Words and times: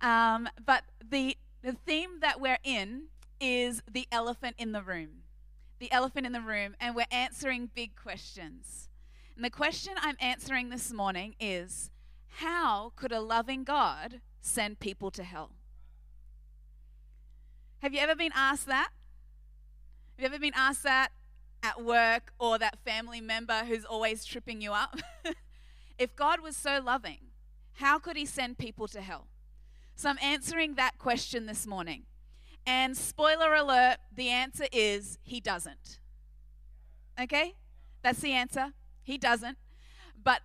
Um, 0.00 0.48
but 0.64 0.84
the, 1.08 1.36
the 1.62 1.72
theme 1.72 2.20
that 2.20 2.40
we're 2.40 2.58
in 2.62 3.04
is 3.40 3.82
the 3.90 4.06
elephant 4.10 4.56
in 4.58 4.72
the 4.72 4.82
room. 4.82 5.22
The 5.78 5.92
elephant 5.92 6.26
in 6.26 6.32
the 6.32 6.40
room, 6.40 6.74
and 6.80 6.94
we're 6.94 7.04
answering 7.10 7.70
big 7.74 7.96
questions. 7.96 8.88
And 9.34 9.44
the 9.44 9.50
question 9.50 9.94
I'm 10.00 10.16
answering 10.20 10.70
this 10.70 10.90
morning 10.92 11.34
is 11.38 11.90
how 12.36 12.92
could 12.96 13.12
a 13.12 13.20
loving 13.20 13.64
God 13.64 14.20
send 14.40 14.80
people 14.80 15.10
to 15.10 15.22
hell? 15.22 15.50
Have 17.80 17.92
you 17.92 18.00
ever 18.00 18.14
been 18.14 18.32
asked 18.34 18.66
that? 18.66 18.90
Have 20.16 20.22
you 20.22 20.26
ever 20.26 20.38
been 20.38 20.54
asked 20.54 20.82
that 20.84 21.12
at 21.62 21.82
work 21.82 22.32
or 22.38 22.58
that 22.58 22.78
family 22.84 23.20
member 23.20 23.64
who's 23.66 23.84
always 23.84 24.24
tripping 24.24 24.62
you 24.62 24.72
up? 24.72 24.98
if 25.98 26.16
God 26.16 26.40
was 26.40 26.56
so 26.56 26.80
loving, 26.82 27.18
how 27.74 27.98
could 27.98 28.16
he 28.16 28.24
send 28.24 28.56
people 28.56 28.88
to 28.88 29.02
hell? 29.02 29.26
So 29.96 30.10
I'm 30.10 30.18
answering 30.22 30.74
that 30.74 30.98
question 30.98 31.46
this 31.46 31.66
morning. 31.66 32.02
And 32.66 32.94
spoiler 32.94 33.54
alert, 33.54 33.96
the 34.14 34.28
answer 34.28 34.66
is 34.70 35.18
he 35.22 35.40
doesn't. 35.40 36.00
Okay? 37.18 37.54
That's 38.02 38.20
the 38.20 38.32
answer. 38.32 38.72
He 39.02 39.16
doesn't. 39.16 39.56
But 40.22 40.42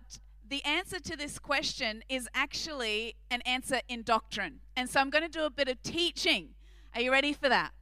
the 0.48 0.64
answer 0.64 0.98
to 1.00 1.16
this 1.18 1.38
question 1.38 2.02
is 2.08 2.28
actually 2.34 3.16
an 3.30 3.42
answer 3.42 3.80
in 3.88 4.02
doctrine. 4.04 4.60
And 4.74 4.88
so 4.88 5.00
I'm 5.00 5.10
going 5.10 5.24
to 5.24 5.30
do 5.30 5.44
a 5.44 5.50
bit 5.50 5.68
of 5.68 5.82
teaching. 5.82 6.50
Are 6.94 7.02
you 7.02 7.12
ready 7.12 7.34
for 7.34 7.50
that? 7.50 7.72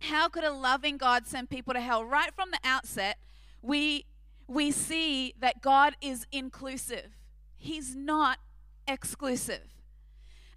How 0.00 0.28
could 0.28 0.44
a 0.44 0.52
loving 0.52 0.98
God 0.98 1.26
send 1.26 1.48
people 1.48 1.72
to 1.72 1.80
hell? 1.80 2.04
Right 2.04 2.34
from 2.34 2.50
the 2.50 2.60
outset, 2.62 3.16
we, 3.62 4.04
we 4.46 4.70
see 4.70 5.34
that 5.40 5.62
God 5.62 5.96
is 6.02 6.26
inclusive, 6.30 7.16
He's 7.56 7.96
not 7.96 8.38
exclusive. 8.86 9.77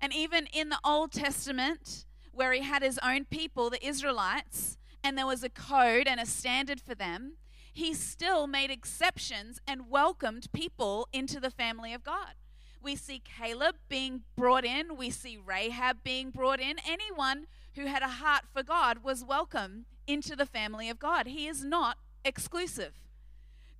And 0.02 0.14
even 0.14 0.48
in 0.48 0.70
the 0.70 0.80
Old 0.84 1.12
Testament, 1.12 2.06
where 2.34 2.52
He 2.54 2.62
had 2.62 2.82
His 2.82 3.00
own 3.04 3.26
people, 3.26 3.70
the 3.70 3.86
Israelites, 3.86 4.78
and 5.04 5.18
there 5.18 5.28
was 5.28 5.44
a 5.44 5.50
code 5.50 6.08
and 6.08 6.20
a 6.20 6.26
standard 6.26 6.82
for 6.82 6.96
them, 6.96 7.34
He 7.72 7.94
still 7.94 8.48
made 8.48 8.72
exceptions 8.72 9.60
and 9.68 9.90
welcomed 9.90 10.52
people 10.52 11.08
into 11.14 11.40
the 11.40 11.52
family 11.52 11.94
of 11.94 12.04
God. 12.04 12.34
We 12.82 12.96
see 12.96 13.22
Caleb 13.24 13.76
being 13.90 14.24
brought 14.36 14.66
in, 14.66 14.98
we 14.98 15.12
see 15.12 15.38
Rahab 15.38 16.04
being 16.04 16.32
brought 16.32 16.60
in. 16.60 16.78
Anyone 16.86 17.46
who 17.76 17.86
had 17.86 18.02
a 18.02 18.08
heart 18.08 18.46
for 18.52 18.64
God 18.64 19.04
was 19.04 19.24
welcome 19.24 19.86
into 20.08 20.36
the 20.36 20.48
family 20.48 20.90
of 20.90 20.98
God. 20.98 21.28
He 21.28 21.48
is 21.48 21.64
not 21.64 21.98
exclusive, 22.26 22.94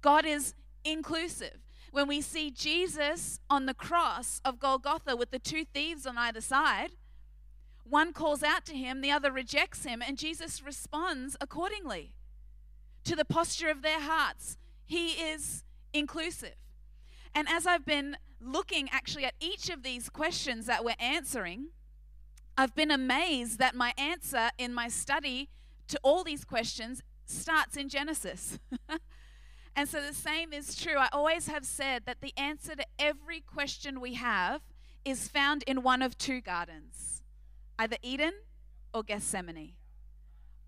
God 0.02 0.26
is 0.26 0.54
inclusive. 0.84 1.58
When 1.92 2.08
we 2.08 2.22
see 2.22 2.52
Jesus 2.52 3.42
on 3.50 3.66
the 3.66 3.74
cross 3.74 4.42
of 4.46 4.60
Golgotha 4.60 5.16
with 5.16 5.32
the 5.32 5.40
two 5.40 5.66
thieves 5.66 6.06
on 6.06 6.18
either 6.18 6.40
side, 6.40 6.92
one 7.84 8.14
calls 8.14 8.44
out 8.44 8.66
to 8.68 8.74
him, 8.74 9.02
the 9.02 9.12
other 9.12 9.32
rejects 9.32 9.84
him, 9.84 10.02
and 10.02 10.18
Jesus 10.18 10.64
responds 10.64 11.36
accordingly 11.42 12.14
to 13.04 13.16
the 13.16 13.26
posture 13.26 13.70
of 13.70 13.82
their 13.82 14.00
hearts. 14.00 14.58
He 14.86 15.10
is 15.10 15.66
inclusive. 15.94 16.56
And 17.36 17.48
as 17.50 17.68
I've 17.68 17.86
been 17.86 18.16
looking 18.40 18.90
actually 18.92 19.26
at 19.26 19.34
each 19.42 19.70
of 19.70 19.84
these 19.84 20.10
questions 20.10 20.68
that 20.68 20.86
we're 20.86 20.96
answering, 21.00 21.68
I've 22.58 22.76
been 22.76 22.92
amazed 22.92 23.60
that 23.60 23.76
my 23.76 23.94
answer 23.98 24.52
in 24.58 24.74
my 24.74 24.88
study 24.88 25.50
to 25.90 26.00
all 26.04 26.24
these 26.24 26.46
questions 26.46 27.02
starts 27.26 27.76
in 27.76 27.90
Genesis. 27.90 28.60
and 29.76 29.88
so 29.88 30.02
the 30.02 30.14
same 30.14 30.54
is 30.54 30.76
true. 30.76 30.98
I 30.98 31.10
always 31.12 31.48
have 31.48 31.66
said 31.66 32.04
that 32.06 32.22
the 32.22 32.34
answer 32.38 32.76
to 32.76 32.86
every 33.00 33.40
question 33.40 34.02
we 34.02 34.16
have 34.16 34.62
is 35.06 35.28
found 35.28 35.64
in 35.64 35.82
one 35.82 36.02
of 36.02 36.18
two 36.18 36.42
gardens 36.42 37.24
either 37.80 37.98
Eden 38.04 38.34
or 38.94 39.02
Gethsemane. 39.02 39.74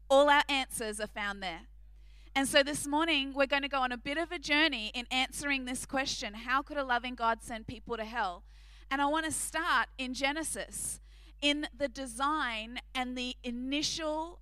All 0.10 0.30
our 0.30 0.44
answers 0.50 1.00
are 1.00 1.08
found 1.08 1.44
there. 1.44 1.68
And 2.36 2.48
so 2.48 2.64
this 2.64 2.88
morning, 2.88 3.34
we're 3.36 3.46
going 3.46 3.62
to 3.62 3.70
go 3.70 3.82
on 3.82 3.92
a 3.92 3.98
bit 3.98 4.18
of 4.18 4.32
a 4.32 4.40
journey 4.40 4.92
in 4.96 5.06
answering 5.12 5.66
this 5.66 5.86
question 5.86 6.34
How 6.34 6.62
could 6.64 6.78
a 6.78 6.84
loving 6.84 7.14
God 7.14 7.44
send 7.44 7.68
people 7.68 7.98
to 7.98 8.06
hell? 8.06 8.44
And 8.90 9.02
I 9.02 9.06
want 9.06 9.26
to 9.26 9.32
start 9.32 9.90
in 9.98 10.14
Genesis 10.14 11.00
in 11.42 11.68
the 11.78 11.88
design 11.88 12.80
and 12.96 13.18
the 13.18 13.36
initial 13.44 14.40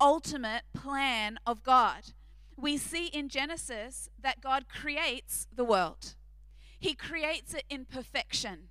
ultimate 0.00 0.62
plan 0.74 1.38
of 1.46 1.62
God. 1.62 2.12
We 2.60 2.76
see 2.76 3.06
in 3.06 3.28
Genesis 3.28 4.10
that 4.20 4.40
God 4.40 4.66
creates 4.68 5.46
the 5.54 5.64
world, 5.64 6.14
He 6.78 6.94
creates 6.94 7.54
it 7.54 7.64
in 7.68 7.84
perfection. 7.84 8.68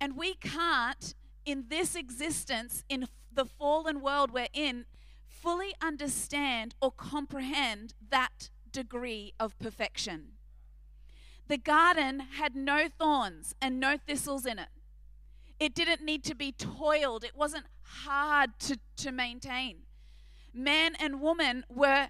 And 0.00 0.16
we 0.16 0.34
can't, 0.34 1.14
in 1.46 1.66
this 1.68 1.94
existence, 1.94 2.84
in 2.88 3.06
the 3.32 3.44
fallen 3.44 4.00
world 4.00 4.32
we're 4.32 4.48
in, 4.52 4.86
fully 5.26 5.74
understand 5.80 6.74
or 6.80 6.90
comprehend 6.90 7.94
that 8.10 8.50
degree 8.70 9.32
of 9.38 9.58
perfection. 9.58 10.32
The 11.48 11.58
garden 11.58 12.20
had 12.38 12.56
no 12.56 12.88
thorns 12.98 13.54
and 13.60 13.78
no 13.78 13.96
thistles 13.96 14.46
in 14.46 14.58
it. 14.58 14.68
It 15.60 15.74
didn't 15.74 16.02
need 16.02 16.24
to 16.24 16.34
be 16.34 16.52
toiled, 16.52 17.24
it 17.24 17.36
wasn't 17.36 17.66
hard 17.82 18.58
to, 18.60 18.78
to 18.96 19.12
maintain. 19.12 19.82
Man 20.52 20.94
and 20.98 21.20
woman 21.20 21.64
were 21.68 22.08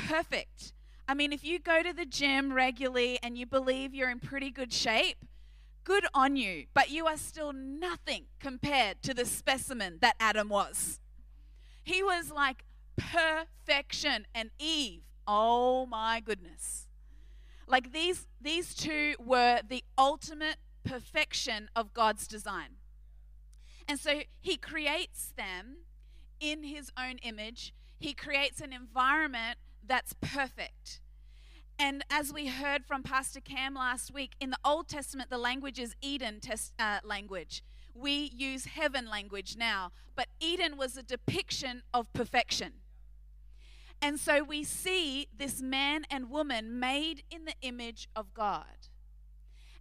perfect. 0.00 0.72
I 1.08 1.14
mean, 1.14 1.32
if 1.32 1.44
you 1.44 1.58
go 1.58 1.82
to 1.82 1.92
the 1.92 2.06
gym 2.06 2.52
regularly 2.52 3.18
and 3.22 3.38
you 3.38 3.46
believe 3.46 3.94
you're 3.94 4.10
in 4.10 4.18
pretty 4.18 4.50
good 4.50 4.72
shape, 4.72 5.18
good 5.84 6.04
on 6.12 6.36
you, 6.36 6.66
but 6.74 6.90
you 6.90 7.06
are 7.06 7.16
still 7.16 7.52
nothing 7.52 8.24
compared 8.40 9.02
to 9.02 9.14
the 9.14 9.24
specimen 9.24 9.98
that 10.00 10.16
Adam 10.18 10.48
was. 10.48 10.98
He 11.84 12.02
was 12.02 12.32
like 12.32 12.64
perfection, 12.96 14.26
and 14.34 14.50
Eve, 14.58 15.02
oh 15.28 15.86
my 15.86 16.20
goodness. 16.20 16.88
Like 17.68 17.92
these, 17.92 18.26
these 18.40 18.74
two 18.74 19.14
were 19.18 19.60
the 19.68 19.84
ultimate 19.96 20.56
perfection 20.84 21.70
of 21.76 21.94
God's 21.94 22.26
design. 22.26 22.76
And 23.88 24.00
so 24.00 24.22
he 24.40 24.56
creates 24.56 25.32
them 25.36 25.78
in 26.40 26.64
his 26.64 26.90
own 26.98 27.18
image. 27.22 27.72
He 27.98 28.12
creates 28.12 28.60
an 28.60 28.72
environment 28.72 29.58
that's 29.86 30.14
perfect. 30.20 31.00
And 31.78 32.04
as 32.10 32.32
we 32.32 32.46
heard 32.46 32.84
from 32.84 33.02
Pastor 33.02 33.40
Cam 33.40 33.74
last 33.74 34.12
week, 34.12 34.32
in 34.40 34.50
the 34.50 34.58
Old 34.64 34.88
Testament, 34.88 35.28
the 35.28 35.38
language 35.38 35.78
is 35.78 35.94
Eden 36.00 36.40
test, 36.40 36.72
uh, 36.78 37.00
language. 37.04 37.62
We 37.94 38.30
use 38.34 38.66
heaven 38.66 39.08
language 39.08 39.56
now, 39.58 39.92
but 40.14 40.28
Eden 40.40 40.76
was 40.76 40.96
a 40.96 41.02
depiction 41.02 41.82
of 41.92 42.12
perfection. 42.12 42.72
And 44.00 44.18
so 44.18 44.42
we 44.42 44.64
see 44.64 45.28
this 45.36 45.62
man 45.62 46.04
and 46.10 46.30
woman 46.30 46.78
made 46.78 47.22
in 47.30 47.44
the 47.44 47.54
image 47.62 48.08
of 48.14 48.34
God. 48.34 48.88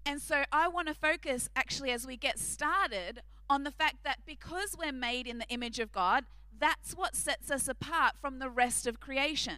And 0.06 0.22
so 0.22 0.44
I 0.52 0.68
want 0.68 0.88
to 0.88 0.94
focus 0.94 1.50
actually 1.56 1.92
as 1.92 2.06
we 2.06 2.16
get 2.16 2.40
started 2.40 3.22
on 3.50 3.64
the 3.64 3.72
fact 3.72 3.98
that 4.04 4.20
because 4.26 4.76
we're 4.78 4.92
made 4.92 5.28
in 5.28 5.40
the 5.40 5.48
image 5.48 5.80
of 5.80 5.92
God, 5.92 6.26
that's 6.58 6.94
what 6.94 7.16
sets 7.16 7.52
us 7.52 7.68
apart 7.68 8.14
from 8.20 8.40
the 8.40 8.50
rest 8.50 8.88
of 8.88 9.00
creation. 9.00 9.58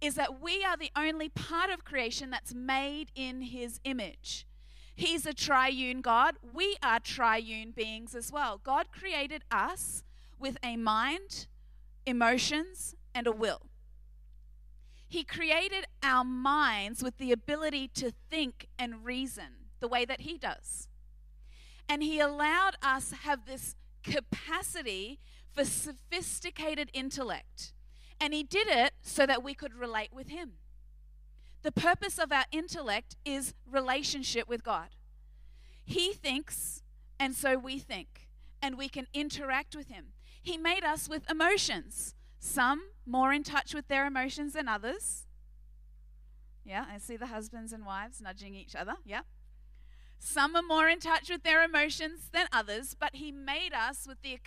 Is 0.00 0.14
that 0.14 0.40
we 0.40 0.64
are 0.64 0.76
the 0.76 0.90
only 0.96 1.28
part 1.28 1.70
of 1.70 1.84
creation 1.84 2.30
that's 2.30 2.54
made 2.54 3.10
in 3.14 3.42
His 3.42 3.80
image. 3.84 4.46
He's 4.94 5.26
a 5.26 5.34
triune 5.34 6.00
God. 6.00 6.36
We 6.52 6.76
are 6.82 6.98
triune 7.00 7.72
beings 7.72 8.14
as 8.14 8.32
well. 8.32 8.60
God 8.62 8.90
created 8.92 9.44
us 9.50 10.02
with 10.38 10.56
a 10.62 10.76
mind, 10.76 11.46
emotions, 12.04 12.94
and 13.14 13.26
a 13.26 13.32
will. 13.32 13.62
He 15.08 15.24
created 15.24 15.86
our 16.02 16.24
minds 16.24 17.02
with 17.02 17.16
the 17.16 17.32
ability 17.32 17.88
to 17.94 18.12
think 18.30 18.66
and 18.78 19.04
reason 19.04 19.70
the 19.80 19.88
way 19.88 20.04
that 20.04 20.22
He 20.22 20.36
does. 20.36 20.88
And 21.88 22.02
He 22.02 22.20
allowed 22.20 22.74
us 22.82 23.12
have 23.22 23.46
this 23.46 23.74
capacity 24.02 25.18
for 25.50 25.64
sophisticated 25.64 26.90
intellect. 26.92 27.72
And 28.20 28.34
He 28.34 28.42
did 28.42 28.68
it 28.68 28.94
so 29.02 29.26
that 29.26 29.42
we 29.42 29.54
could 29.54 29.74
relate 29.74 30.12
with 30.12 30.28
Him. 30.28 30.52
The 31.62 31.72
purpose 31.72 32.18
of 32.18 32.32
our 32.32 32.44
intellect 32.52 33.16
is 33.24 33.54
relationship 33.70 34.48
with 34.48 34.62
God. 34.62 34.88
He 35.84 36.12
thinks, 36.12 36.82
and 37.18 37.34
so 37.34 37.58
we 37.58 37.78
think, 37.78 38.28
and 38.62 38.76
we 38.76 38.88
can 38.88 39.06
interact 39.12 39.74
with 39.74 39.88
Him. 39.88 40.12
He 40.42 40.56
made 40.56 40.84
us 40.84 41.08
with 41.08 41.28
emotions. 41.30 42.14
Some 42.38 42.90
more 43.04 43.32
in 43.32 43.42
touch 43.42 43.74
with 43.74 43.88
their 43.88 44.06
emotions 44.06 44.52
than 44.52 44.68
others. 44.68 45.26
Yeah, 46.64 46.84
I 46.92 46.98
see 46.98 47.16
the 47.16 47.26
husbands 47.26 47.72
and 47.72 47.86
wives 47.86 48.20
nudging 48.20 48.54
each 48.54 48.76
other. 48.76 48.94
Yeah. 49.04 49.22
Some 50.18 50.54
are 50.56 50.62
more 50.62 50.88
in 50.88 51.00
touch 51.00 51.30
with 51.30 51.42
their 51.42 51.62
emotions 51.62 52.28
than 52.32 52.46
others, 52.52 52.94
but 52.98 53.16
He 53.16 53.32
made 53.32 53.72
us 53.72 54.06
with 54.06 54.22
the, 54.22 54.38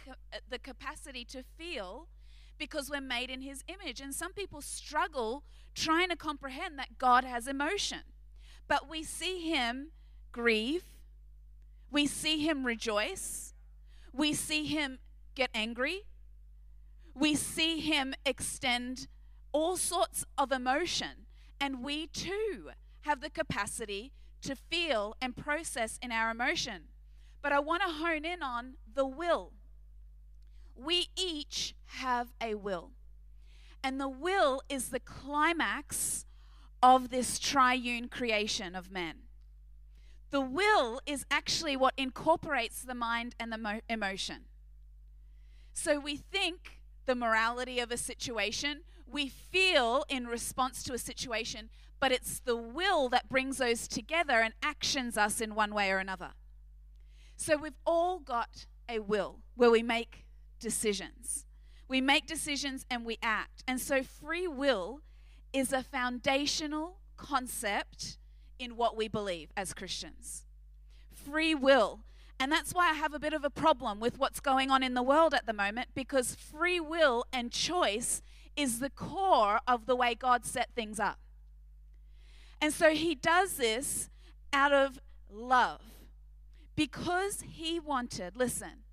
the 0.49 0.59
capacity 0.59 1.25
to 1.25 1.43
feel 1.57 2.07
because 2.61 2.89
we're 2.89 3.01
made 3.01 3.29
in 3.29 3.41
His 3.41 3.63
image. 3.67 3.99
And 3.99 4.15
some 4.15 4.31
people 4.31 4.61
struggle 4.61 5.43
trying 5.75 6.07
to 6.09 6.15
comprehend 6.15 6.79
that 6.79 6.97
God 6.97 7.25
has 7.25 7.47
emotion. 7.47 7.99
But 8.69 8.89
we 8.89 9.03
see 9.03 9.49
Him 9.51 9.91
grieve, 10.31 10.83
we 11.91 12.07
see 12.07 12.39
him 12.39 12.65
rejoice. 12.65 13.53
We 14.13 14.33
see 14.33 14.65
him 14.65 14.99
get 15.35 15.49
angry. 15.53 16.03
We 17.13 17.35
see 17.35 17.81
him 17.81 18.13
extend 18.25 19.07
all 19.51 19.75
sorts 19.75 20.25
of 20.37 20.51
emotion. 20.53 21.27
And 21.59 21.83
we 21.83 22.07
too 22.07 22.71
have 23.01 23.19
the 23.19 23.29
capacity 23.29 24.13
to 24.41 24.55
feel 24.55 25.15
and 25.21 25.35
process 25.35 25.99
in 26.01 26.11
our 26.11 26.31
emotion. 26.31 26.83
But 27.41 27.51
I 27.51 27.59
want 27.59 27.83
to 27.83 27.89
hone 27.89 28.23
in 28.23 28.41
on 28.41 28.75
the 28.91 29.05
will. 29.05 29.51
We 30.83 31.07
each 31.15 31.75
have 31.97 32.33
a 32.41 32.55
will. 32.55 32.91
And 33.83 33.99
the 33.99 34.09
will 34.09 34.61
is 34.69 34.89
the 34.89 34.99
climax 34.99 36.25
of 36.81 37.09
this 37.09 37.39
triune 37.39 38.07
creation 38.07 38.75
of 38.75 38.91
man. 38.91 39.17
The 40.31 40.41
will 40.41 41.01
is 41.05 41.25
actually 41.29 41.75
what 41.75 41.93
incorporates 41.97 42.81
the 42.81 42.95
mind 42.95 43.35
and 43.39 43.51
the 43.51 43.57
mo- 43.57 43.81
emotion. 43.89 44.45
So 45.73 45.99
we 45.99 46.15
think 46.15 46.79
the 47.05 47.15
morality 47.15 47.79
of 47.79 47.91
a 47.91 47.97
situation, 47.97 48.81
we 49.05 49.27
feel 49.27 50.05
in 50.09 50.27
response 50.27 50.83
to 50.83 50.93
a 50.93 50.97
situation, 50.97 51.69
but 51.99 52.11
it's 52.11 52.39
the 52.39 52.55
will 52.55 53.09
that 53.09 53.29
brings 53.29 53.57
those 53.57 53.87
together 53.87 54.39
and 54.39 54.53
actions 54.63 55.17
us 55.17 55.41
in 55.41 55.53
one 55.53 55.73
way 55.73 55.91
or 55.91 55.97
another. 55.97 56.31
So 57.35 57.57
we've 57.57 57.77
all 57.85 58.19
got 58.19 58.65
a 58.87 58.99
will 58.99 59.39
where 59.55 59.71
we 59.71 59.83
make 59.83 60.25
decisions. 60.61 61.45
We 61.89 61.99
make 61.99 62.25
decisions 62.25 62.85
and 62.89 63.05
we 63.05 63.17
act. 63.21 63.63
And 63.67 63.81
so 63.81 64.01
free 64.03 64.47
will 64.47 65.01
is 65.51 65.73
a 65.73 65.83
foundational 65.83 66.99
concept 67.17 68.17
in 68.57 68.77
what 68.77 68.95
we 68.95 69.09
believe 69.09 69.49
as 69.57 69.73
Christians. 69.73 70.45
Free 71.11 71.53
will. 71.53 72.05
And 72.39 72.51
that's 72.51 72.73
why 72.73 72.89
I 72.89 72.93
have 72.93 73.13
a 73.13 73.19
bit 73.19 73.33
of 73.33 73.43
a 73.43 73.49
problem 73.49 73.99
with 73.99 74.17
what's 74.17 74.39
going 74.39 74.71
on 74.71 74.81
in 74.81 74.93
the 74.93 75.03
world 75.03 75.33
at 75.33 75.45
the 75.45 75.53
moment 75.53 75.89
because 75.93 76.33
free 76.35 76.79
will 76.79 77.25
and 77.33 77.51
choice 77.51 78.21
is 78.55 78.79
the 78.79 78.89
core 78.89 79.59
of 79.67 79.85
the 79.85 79.95
way 79.95 80.15
God 80.15 80.45
set 80.45 80.69
things 80.73 80.99
up. 80.99 81.19
And 82.59 82.73
so 82.73 82.91
he 82.91 83.15
does 83.15 83.53
this 83.57 84.09
out 84.53 84.71
of 84.71 84.99
love 85.29 85.81
because 86.75 87.43
he 87.47 87.79
wanted, 87.79 88.37
listen, 88.37 88.83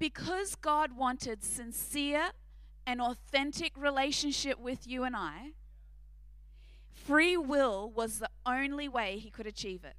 because 0.00 0.56
God 0.56 0.96
wanted 0.96 1.44
sincere 1.44 2.30
and 2.86 3.00
authentic 3.00 3.76
relationship 3.76 4.58
with 4.58 4.88
you 4.88 5.04
and 5.04 5.14
I, 5.14 5.52
free 6.90 7.36
will 7.36 7.88
was 7.94 8.18
the 8.18 8.30
only 8.46 8.88
way 8.88 9.18
he 9.18 9.30
could 9.30 9.46
achieve 9.46 9.84
it. 9.84 9.94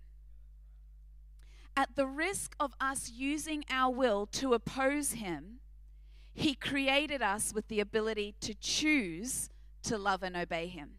At 1.78 1.96
the 1.96 2.08
risk 2.08 2.56
of 2.60 2.74
us 2.82 3.12
using 3.16 3.64
our 3.70 3.94
will 3.94 4.26
to 4.34 4.54
oppose 4.54 5.14
him, 5.14 5.60
he 6.34 6.56
created 6.56 7.22
us 7.22 7.54
with 7.54 7.68
the 7.68 7.80
ability 7.80 8.36
to 8.42 8.56
choose 8.56 9.50
to 9.84 9.98
love 9.98 10.24
and 10.24 10.36
obey 10.36 10.68
him. 10.68 10.96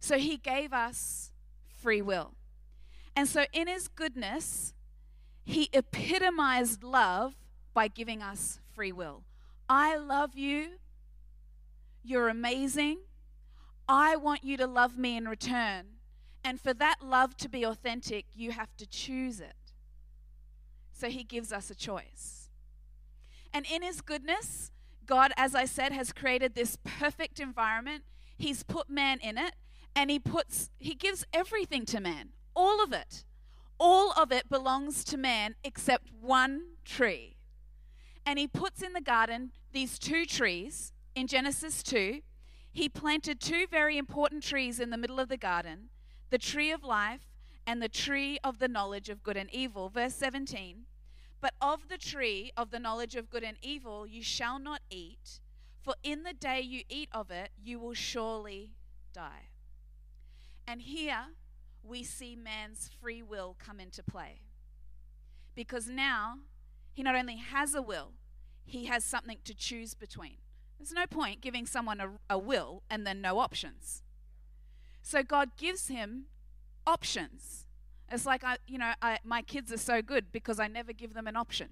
So 0.00 0.18
he 0.18 0.36
gave 0.36 0.72
us 0.72 1.30
free 1.68 2.02
will. 2.02 2.34
And 3.14 3.28
so, 3.28 3.44
in 3.52 3.68
his 3.68 3.88
goodness, 3.88 4.74
he 5.44 5.68
epitomized 5.72 6.82
love 6.82 7.34
by 7.74 7.88
giving 7.88 8.22
us 8.22 8.58
free 8.74 8.92
will. 8.92 9.22
I 9.68 9.96
love 9.96 10.36
you. 10.36 10.72
You're 12.02 12.28
amazing. 12.28 12.98
I 13.88 14.16
want 14.16 14.44
you 14.44 14.56
to 14.56 14.66
love 14.66 14.98
me 14.98 15.16
in 15.16 15.28
return. 15.28 15.84
And 16.44 16.60
for 16.60 16.74
that 16.74 16.96
love 17.02 17.36
to 17.38 17.48
be 17.48 17.64
authentic, 17.64 18.26
you 18.34 18.50
have 18.52 18.76
to 18.76 18.86
choose 18.86 19.40
it. 19.40 19.54
So 20.92 21.08
he 21.08 21.24
gives 21.24 21.52
us 21.52 21.70
a 21.70 21.74
choice. 21.74 22.48
And 23.52 23.66
in 23.70 23.82
his 23.82 24.00
goodness, 24.00 24.70
God, 25.06 25.32
as 25.36 25.54
I 25.54 25.64
said, 25.64 25.92
has 25.92 26.12
created 26.12 26.54
this 26.54 26.78
perfect 26.84 27.40
environment. 27.40 28.04
He's 28.38 28.62
put 28.62 28.88
man 28.88 29.18
in 29.20 29.36
it, 29.36 29.54
and 29.94 30.10
he 30.10 30.18
puts 30.18 30.70
he 30.78 30.94
gives 30.94 31.24
everything 31.32 31.84
to 31.86 32.00
man. 32.00 32.30
All 32.54 32.82
of 32.82 32.92
it. 32.92 33.24
All 33.78 34.12
of 34.12 34.32
it 34.32 34.48
belongs 34.48 35.04
to 35.04 35.16
man 35.16 35.54
except 35.64 36.08
one 36.20 36.62
tree 36.84 37.36
and 38.24 38.38
he 38.38 38.46
puts 38.46 38.82
in 38.82 38.92
the 38.92 39.00
garden 39.00 39.52
these 39.72 39.98
two 39.98 40.24
trees 40.24 40.92
in 41.14 41.26
Genesis 41.26 41.82
2. 41.82 42.20
He 42.72 42.88
planted 42.88 43.40
two 43.40 43.66
very 43.70 43.98
important 43.98 44.42
trees 44.42 44.80
in 44.80 44.90
the 44.90 44.96
middle 44.96 45.20
of 45.20 45.28
the 45.28 45.36
garden 45.36 45.88
the 46.30 46.38
tree 46.38 46.70
of 46.70 46.82
life 46.82 47.20
and 47.66 47.82
the 47.82 47.88
tree 47.88 48.38
of 48.42 48.58
the 48.58 48.68
knowledge 48.68 49.10
of 49.10 49.22
good 49.22 49.36
and 49.36 49.50
evil. 49.52 49.90
Verse 49.90 50.14
17 50.14 50.84
But 51.40 51.54
of 51.60 51.88
the 51.88 51.98
tree 51.98 52.52
of 52.56 52.70
the 52.70 52.78
knowledge 52.78 53.14
of 53.16 53.28
good 53.28 53.42
and 53.42 53.58
evil 53.60 54.06
you 54.06 54.22
shall 54.22 54.58
not 54.58 54.80
eat, 54.88 55.40
for 55.82 55.94
in 56.02 56.22
the 56.22 56.32
day 56.32 56.60
you 56.60 56.82
eat 56.88 57.10
of 57.12 57.30
it, 57.30 57.50
you 57.62 57.78
will 57.78 57.94
surely 57.94 58.70
die. 59.12 59.50
And 60.66 60.80
here 60.80 61.26
we 61.82 62.02
see 62.02 62.36
man's 62.36 62.88
free 63.00 63.22
will 63.22 63.56
come 63.58 63.80
into 63.80 64.02
play. 64.02 64.40
Because 65.54 65.88
now 65.88 66.38
he 66.92 67.02
not 67.02 67.14
only 67.14 67.36
has 67.36 67.74
a 67.74 67.82
will, 67.82 68.12
he 68.64 68.86
has 68.86 69.04
something 69.04 69.38
to 69.44 69.54
choose 69.54 69.94
between. 69.94 70.36
There's 70.78 70.92
no 70.92 71.06
point 71.06 71.40
giving 71.40 71.66
someone 71.66 72.00
a, 72.00 72.10
a 72.28 72.38
will 72.38 72.82
and 72.90 73.06
then 73.06 73.20
no 73.20 73.38
options. 73.38 74.02
So 75.00 75.22
God 75.22 75.56
gives 75.56 75.88
him 75.88 76.24
options. 76.86 77.66
It's 78.10 78.26
like 78.26 78.44
I, 78.44 78.58
you 78.66 78.78
know, 78.78 78.92
I, 79.00 79.18
my 79.24 79.42
kids 79.42 79.72
are 79.72 79.78
so 79.78 80.02
good 80.02 80.32
because 80.32 80.60
I 80.60 80.68
never 80.68 80.92
give 80.92 81.14
them 81.14 81.26
an 81.26 81.36
option. 81.36 81.70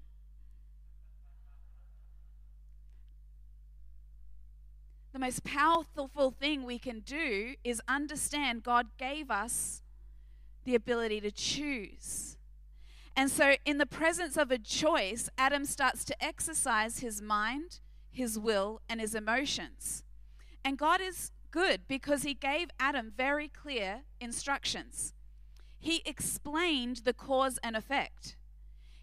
The 5.13 5.19
most 5.19 5.43
powerful 5.43 6.31
thing 6.31 6.63
we 6.63 6.79
can 6.79 7.01
do 7.01 7.55
is 7.63 7.81
understand 7.87 8.63
God 8.63 8.87
gave 8.97 9.29
us 9.29 9.81
the 10.63 10.73
ability 10.73 11.19
to 11.21 11.31
choose. 11.31 12.37
And 13.15 13.29
so, 13.29 13.55
in 13.65 13.77
the 13.77 13.85
presence 13.85 14.37
of 14.37 14.51
a 14.51 14.57
choice, 14.57 15.29
Adam 15.37 15.65
starts 15.65 16.05
to 16.05 16.23
exercise 16.23 16.99
his 16.99 17.21
mind, 17.21 17.79
his 18.09 18.39
will, 18.39 18.81
and 18.87 19.01
his 19.01 19.13
emotions. 19.13 20.03
And 20.63 20.77
God 20.77 21.01
is 21.01 21.31
good 21.51 21.81
because 21.87 22.23
he 22.23 22.33
gave 22.33 22.69
Adam 22.79 23.11
very 23.15 23.47
clear 23.47 24.01
instructions. 24.19 25.13
He 25.77 26.01
explained 26.05 27.01
the 27.03 27.13
cause 27.13 27.59
and 27.63 27.75
effect. 27.75 28.37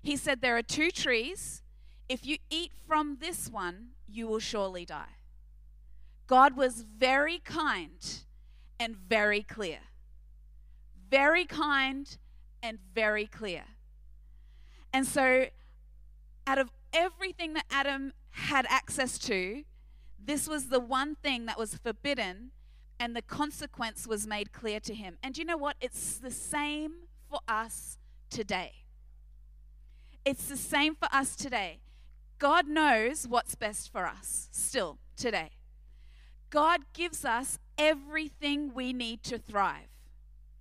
He 0.02 0.16
said, 0.16 0.40
There 0.40 0.56
are 0.56 0.62
two 0.62 0.90
trees. 0.90 1.62
If 2.08 2.24
you 2.24 2.38
eat 2.48 2.72
from 2.86 3.18
this 3.20 3.50
one, 3.50 3.88
you 4.06 4.26
will 4.26 4.38
surely 4.38 4.86
die. 4.86 5.16
God 6.26 6.56
was 6.56 6.82
very 6.82 7.38
kind 7.38 8.22
and 8.80 8.96
very 8.96 9.42
clear. 9.42 9.80
Very 11.10 11.44
kind 11.44 12.16
and 12.62 12.78
very 12.94 13.26
clear. 13.26 13.64
And 14.98 15.06
so, 15.06 15.46
out 16.44 16.58
of 16.58 16.72
everything 16.92 17.54
that 17.54 17.66
Adam 17.70 18.14
had 18.30 18.66
access 18.68 19.16
to, 19.20 19.62
this 20.18 20.48
was 20.48 20.70
the 20.70 20.80
one 20.80 21.14
thing 21.14 21.46
that 21.46 21.56
was 21.56 21.76
forbidden, 21.76 22.50
and 22.98 23.14
the 23.14 23.22
consequence 23.22 24.08
was 24.08 24.26
made 24.26 24.52
clear 24.52 24.80
to 24.80 24.94
him. 24.94 25.16
And 25.22 25.38
you 25.38 25.44
know 25.44 25.56
what? 25.56 25.76
It's 25.80 26.16
the 26.16 26.32
same 26.32 26.94
for 27.30 27.38
us 27.46 27.96
today. 28.28 28.72
It's 30.24 30.46
the 30.46 30.56
same 30.56 30.96
for 30.96 31.06
us 31.12 31.36
today. 31.36 31.78
God 32.40 32.66
knows 32.66 33.24
what's 33.24 33.54
best 33.54 33.92
for 33.92 34.04
us 34.04 34.48
still 34.50 34.98
today. 35.16 35.50
God 36.50 36.80
gives 36.92 37.24
us 37.24 37.60
everything 37.78 38.74
we 38.74 38.92
need 38.92 39.22
to 39.22 39.38
thrive. 39.38 39.90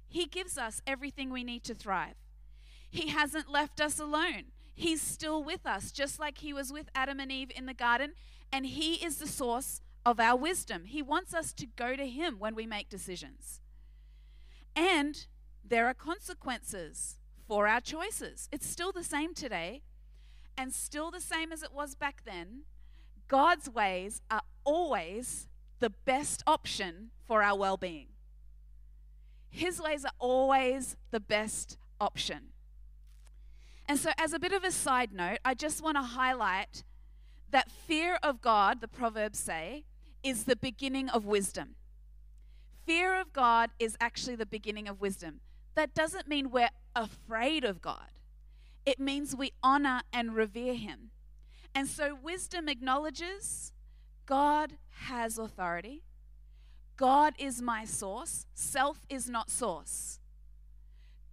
He 0.08 0.28
gives 0.28 0.60
us 0.60 0.80
everything 0.86 1.32
we 1.32 1.44
need 1.44 1.64
to 1.64 1.74
thrive. 1.74 2.14
He 2.90 3.10
hasn't 3.10 3.50
left 3.50 3.82
us 3.82 4.00
alone. 4.00 4.46
He's 4.74 5.02
still 5.02 5.44
with 5.44 5.66
us, 5.66 5.92
just 5.92 6.20
like 6.20 6.40
He 6.40 6.54
was 6.54 6.72
with 6.72 6.90
Adam 6.94 7.20
and 7.20 7.32
Eve 7.32 7.52
in 7.56 7.66
the 7.66 7.74
garden, 7.74 8.14
and 8.52 8.66
He 8.66 8.96
is 8.96 9.18
the 9.18 9.28
source 9.28 9.82
of 10.06 10.20
our 10.20 10.38
wisdom. 10.38 10.86
He 10.86 11.02
wants 11.02 11.34
us 11.34 11.52
to 11.54 11.66
go 11.66 11.96
to 11.96 12.08
Him 12.08 12.38
when 12.40 12.56
we 12.56 12.66
make 12.66 12.90
decisions. 12.90 13.62
And 14.76 15.26
there 15.66 15.88
are 15.88 15.94
consequences 15.94 17.18
for 17.48 17.68
our 17.68 17.82
choices. 17.82 18.48
It's 18.52 18.68
still 18.68 18.92
the 18.92 19.04
same 19.04 19.34
today, 19.34 19.82
and 20.58 20.74
still 20.74 21.12
the 21.12 21.22
same 21.22 21.52
as 21.52 21.64
it 21.64 21.74
was 21.74 21.96
back 21.96 22.24
then. 22.26 22.62
God's 23.28 23.70
ways 23.70 24.22
are 24.30 24.44
always 24.64 25.48
the 25.80 25.90
best 25.90 26.44
option 26.48 27.10
for 27.26 27.44
our 27.44 27.58
well 27.58 27.78
being. 27.78 28.08
His 29.50 29.82
ways 29.82 30.06
are 30.06 30.12
always 30.20 30.96
the 31.12 31.20
best 31.20 31.78
option. 32.00 32.50
And 33.88 33.98
so, 33.98 34.12
as 34.18 34.34
a 34.34 34.40
bit 34.40 34.52
of 34.52 34.64
a 34.64 34.72
side 34.72 35.14
note, 35.14 35.38
I 35.46 35.54
just 35.54 35.82
want 35.82 35.96
to 35.98 36.04
highlight 36.04 36.84
that 37.52 37.72
fear 37.72 38.20
of 38.22 38.42
God, 38.42 38.82
the 38.82 38.88
Proverbs 38.88 39.40
say, 39.40 39.86
is 40.24 40.44
the 40.44 40.58
beginning 40.58 41.08
of 41.10 41.26
wisdom. 41.26 41.76
Fear 42.86 43.20
of 43.20 43.32
God 43.34 43.70
is 43.80 43.96
actually 44.02 44.36
the 44.36 44.46
beginning 44.46 44.88
of 44.88 45.00
wisdom. 45.00 45.40
That 45.76 45.94
doesn't 45.94 46.28
mean 46.28 46.52
we're 46.52 46.70
afraid 46.96 47.64
of 47.64 47.82
God. 47.82 48.10
it 48.86 49.00
means 49.02 49.36
we 49.36 49.52
honor 49.62 50.02
and 50.14 50.34
revere 50.34 50.74
him. 50.74 51.12
And 51.76 51.90
so 51.90 52.16
wisdom 52.16 52.70
acknowledges 52.70 53.74
God 54.26 54.78
has 55.08 55.38
authority. 55.38 56.04
God 56.96 57.34
is 57.38 57.62
my 57.62 57.84
source. 57.84 58.46
Self 58.56 59.06
is 59.10 59.30
not 59.30 59.50
source. 59.50 60.20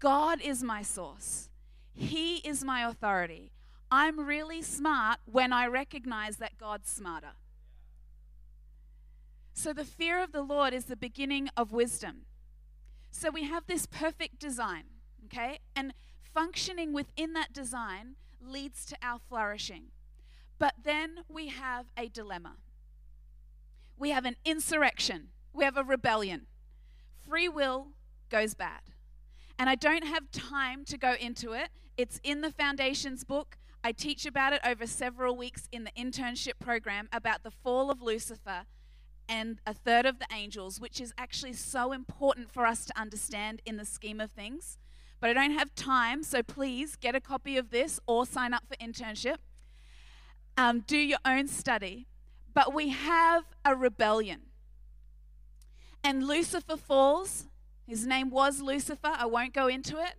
God 0.01 0.41
is 0.43 0.65
my 0.65 0.83
source. 0.83 1.49
He 1.95 2.37
is 2.39 2.65
my 2.65 2.87
authority. 2.87 3.53
I'm 3.91 4.21
really 4.21 4.63
smart 4.63 5.21
when 5.25 5.53
I 5.53 5.67
recognize 5.67 6.39
that 6.39 6.59
God's 6.59 6.91
smarter. 6.91 7.35
So 9.53 9.73
the 9.73 9.85
fear 9.85 10.21
of 10.23 10.33
the 10.33 10.43
Lord 10.43 10.75
is 10.75 10.87
the 10.87 10.97
beginning 10.97 11.49
of 11.57 11.73
wisdom. 11.73 12.23
So 13.11 13.31
we 13.31 13.45
have 13.45 13.67
this 13.67 13.87
perfect 13.87 14.41
design, 14.41 14.85
okay? 15.27 15.61
And 15.77 15.95
functioning 16.35 16.93
within 16.93 17.33
that 17.35 17.53
design 17.53 18.17
leads 18.43 18.85
to 18.87 18.97
our 19.01 19.21
flourishing. 19.29 19.85
But 20.59 20.75
then 20.83 21.21
we 21.29 21.49
have 21.49 21.87
a 21.97 22.09
dilemma. 22.09 22.57
We 23.97 24.11
have 24.11 24.25
an 24.25 24.37
insurrection. 24.45 25.29
We 25.53 25.65
have 25.65 25.77
a 25.77 25.85
rebellion. 25.85 26.47
Free 27.29 27.49
will 27.49 27.89
goes 28.29 28.55
bad. 28.55 28.81
And 29.57 29.71
I 29.71 29.77
don't 29.77 30.05
have 30.05 30.33
time 30.33 30.85
to 30.87 30.99
go 30.99 31.15
into 31.15 31.53
it. 31.53 31.69
It's 31.97 32.21
in 32.25 32.41
the 32.41 32.51
Foundations 32.51 33.23
book. 33.23 33.57
I 33.85 33.93
teach 33.93 34.27
about 34.27 34.53
it 34.53 34.61
over 34.67 34.87
several 34.87 35.37
weeks 35.37 35.69
in 35.71 35.85
the 35.85 35.93
internship 35.93 36.59
program 36.59 37.09
about 37.13 37.45
the 37.45 37.51
fall 37.51 37.91
of 37.91 38.03
Lucifer 38.03 38.65
and 39.29 39.61
a 39.67 39.73
third 39.73 40.05
of 40.05 40.19
the 40.19 40.27
angels, 40.33 40.81
which 40.81 41.01
is 41.01 41.15
actually 41.17 41.53
so 41.53 41.93
important 41.93 42.51
for 42.51 42.67
us 42.67 42.85
to 42.87 43.01
understand 43.01 43.63
in 43.65 43.77
the 43.77 43.85
scheme 43.85 44.21
of 44.21 44.33
things. 44.33 44.79
But 45.21 45.31
I 45.31 45.33
don't 45.35 45.57
have 45.57 45.75
time, 45.75 46.23
so 46.23 46.43
please 46.43 46.97
get 46.97 47.15
a 47.15 47.21
copy 47.21 47.57
of 47.57 47.71
this 47.71 48.01
or 48.07 48.27
sign 48.27 48.53
up 48.53 48.65
for 48.67 48.77
internship. 48.77 49.37
Um, 50.57 50.81
do 50.81 50.99
your 50.99 51.19
own 51.25 51.47
study. 51.47 52.07
But 52.53 52.75
we 52.75 52.91
have 52.91 53.45
a 53.65 53.75
rebellion. 53.75 54.43
And 56.03 56.27
Lucifer 56.27 56.77
falls. 56.77 57.47
His 57.87 58.07
name 58.07 58.31
was 58.31 58.61
Lucifer. 58.61 59.13
I 59.17 59.27
won't 59.27 59.53
go 59.53 59.67
into 59.67 59.99
it. 59.99 60.15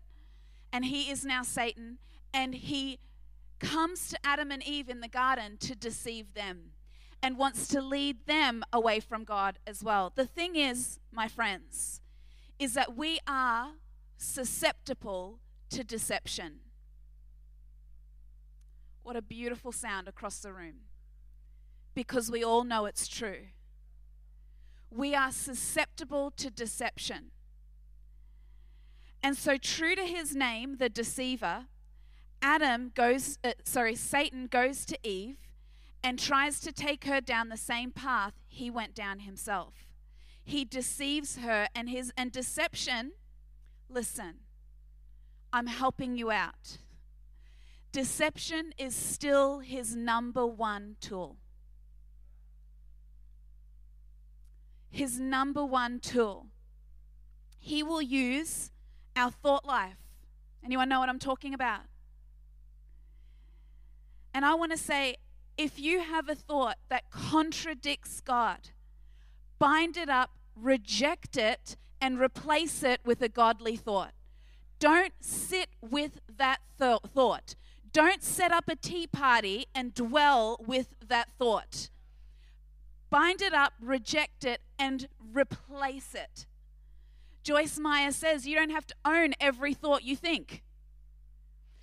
And 0.75 0.83
he 0.83 1.09
is 1.09 1.23
now 1.23 1.41
Satan. 1.41 1.99
And 2.33 2.53
he 2.53 2.99
comes 3.61 4.09
to 4.09 4.19
Adam 4.25 4.51
and 4.51 4.61
Eve 4.61 4.89
in 4.89 4.99
the 4.99 5.07
garden 5.07 5.55
to 5.59 5.73
deceive 5.73 6.33
them 6.33 6.71
and 7.23 7.37
wants 7.37 7.69
to 7.69 7.81
lead 7.81 8.25
them 8.25 8.61
away 8.73 8.99
from 8.99 9.23
God 9.23 9.57
as 9.65 9.85
well. 9.85 10.11
The 10.13 10.25
thing 10.25 10.57
is, 10.57 10.99
my 11.13 11.29
friends, 11.29 12.01
is 12.59 12.73
that 12.73 12.93
we 12.93 13.19
are 13.25 13.75
susceptible 14.17 15.39
to 15.69 15.85
deception. 15.85 16.59
What 19.01 19.15
a 19.15 19.21
beautiful 19.21 19.71
sound 19.71 20.09
across 20.09 20.39
the 20.39 20.51
room. 20.51 20.81
Because 21.93 22.29
we 22.29 22.43
all 22.43 22.65
know 22.65 22.83
it's 22.83 23.07
true. 23.07 23.45
We 24.91 25.15
are 25.15 25.31
susceptible 25.31 26.31
to 26.31 26.51
deception. 26.51 27.31
And 29.25 29.35
so, 29.35 29.57
true 29.57 29.95
to 29.95 30.03
his 30.03 30.35
name, 30.35 30.77
the 30.77 30.87
deceiver, 30.87 31.65
Adam 32.43 32.91
goes, 32.93 33.39
uh, 33.43 33.53
sorry, 33.63 33.95
Satan 33.95 34.45
goes 34.45 34.85
to 34.85 34.99
Eve 35.01 35.37
and 36.03 36.19
tries 36.19 36.59
to 36.59 36.71
take 36.71 37.05
her 37.05 37.21
down 37.21 37.49
the 37.49 37.57
same 37.57 37.89
path 37.89 38.33
he 38.47 38.69
went 38.69 38.93
down 38.93 39.21
himself. 39.21 39.87
He 40.43 40.63
deceives 40.63 41.37
her 41.37 41.67
and 41.73 41.89
his 41.89 42.13
and 42.15 42.31
deception, 42.31 43.13
listen, 43.89 44.41
I'm 45.51 45.65
helping 45.65 46.17
you 46.17 46.29
out. 46.29 46.77
Deception 47.91 48.73
is 48.77 48.95
still 48.95 49.57
his 49.57 49.95
number 49.95 50.45
one 50.45 50.97
tool. 51.01 51.37
His 54.91 55.19
number 55.19 55.65
one 55.65 55.99
tool. 55.99 56.45
He 57.57 57.81
will 57.81 58.03
use 58.03 58.69
our 59.15 59.31
thought 59.31 59.65
life. 59.65 59.97
Anyone 60.63 60.89
know 60.89 60.99
what 60.99 61.09
I'm 61.09 61.19
talking 61.19 61.53
about? 61.53 61.81
And 64.33 64.43
I 64.43 64.53
want 64.55 64.71
to 64.71 64.77
say 64.77 65.17
if 65.57 65.79
you 65.79 66.01
have 66.01 66.27
a 66.27 66.35
thought 66.35 66.77
that 66.89 67.09
contradicts 67.09 68.19
God, 68.19 68.69
bind 69.59 69.95
it 69.95 70.09
up, 70.09 70.31
reject 70.55 71.37
it, 71.37 71.77
and 72.01 72.19
replace 72.19 72.83
it 72.83 72.99
with 73.05 73.21
a 73.21 73.29
godly 73.29 73.77
thought. 73.77 74.11
Don't 74.79 75.13
sit 75.21 75.69
with 75.81 76.19
that 76.37 76.59
th- 76.77 76.99
thought. 77.13 77.55
Don't 77.93 78.21
set 78.21 78.51
up 78.51 78.67
a 78.67 78.75
tea 78.75 79.07
party 79.07 79.67
and 79.73 79.93
dwell 79.93 80.59
with 80.65 80.95
that 81.07 81.29
thought. 81.39 81.89
Bind 83.09 83.41
it 83.41 83.53
up, 83.53 83.73
reject 83.79 84.43
it, 84.43 84.59
and 84.77 85.07
replace 85.33 86.13
it. 86.13 86.45
Joyce 87.45 87.77
Meyer 87.77 88.11
says 88.11 88.47
you 88.47 88.57
don't 88.57 88.71
have 88.71 88.87
to 88.87 88.95
own 89.05 89.33
every 89.39 89.75
thought 89.75 90.03
you 90.03 90.15
think. 90.15 90.63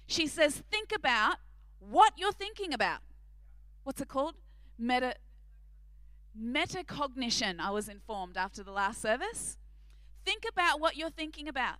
She 0.08 0.26
says, 0.26 0.64
think 0.72 0.90
about 0.94 1.36
what 1.78 2.14
you're 2.16 2.32
thinking 2.32 2.74
about 2.74 2.98
what's 3.84 4.00
it 4.00 4.08
called? 4.08 4.34
Meta 4.78 5.14
metacognition, 6.40 7.60
I 7.60 7.70
was 7.70 7.88
informed 7.88 8.36
after 8.36 8.62
the 8.62 8.72
last 8.72 9.00
service. 9.00 9.56
Think 10.24 10.44
about 10.50 10.80
what 10.80 10.96
you're 10.96 11.10
thinking 11.10 11.46
about. 11.46 11.76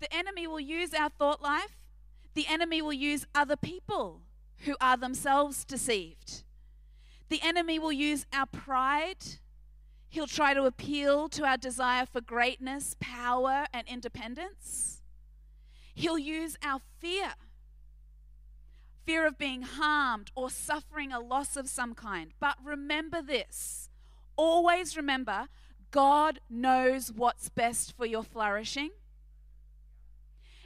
The 0.00 0.14
enemy 0.14 0.46
will 0.46 0.60
use 0.60 0.94
our 0.94 1.10
thought 1.10 1.42
life. 1.42 1.76
The 2.34 2.46
enemy 2.48 2.80
will 2.80 2.92
use 2.92 3.26
other 3.34 3.56
people 3.56 4.22
who 4.64 4.76
are 4.80 4.96
themselves 4.96 5.64
deceived. 5.64 6.44
The 7.28 7.40
enemy 7.42 7.78
will 7.78 7.92
use 7.92 8.24
our 8.32 8.46
pride. 8.46 9.38
He'll 10.12 10.26
try 10.26 10.52
to 10.52 10.64
appeal 10.64 11.30
to 11.30 11.46
our 11.46 11.56
desire 11.56 12.04
for 12.04 12.20
greatness, 12.20 12.96
power, 13.00 13.64
and 13.72 13.88
independence. 13.88 15.00
He'll 15.94 16.18
use 16.18 16.58
our 16.62 16.82
fear 16.98 17.32
fear 19.06 19.26
of 19.26 19.38
being 19.38 19.62
harmed 19.62 20.30
or 20.34 20.50
suffering 20.50 21.12
a 21.12 21.18
loss 21.18 21.56
of 21.56 21.66
some 21.66 21.94
kind. 21.94 22.32
But 22.38 22.58
remember 22.62 23.22
this 23.22 23.88
always 24.36 24.98
remember 24.98 25.48
God 25.90 26.40
knows 26.50 27.10
what's 27.10 27.48
best 27.48 27.96
for 27.96 28.04
your 28.04 28.22
flourishing. 28.22 28.90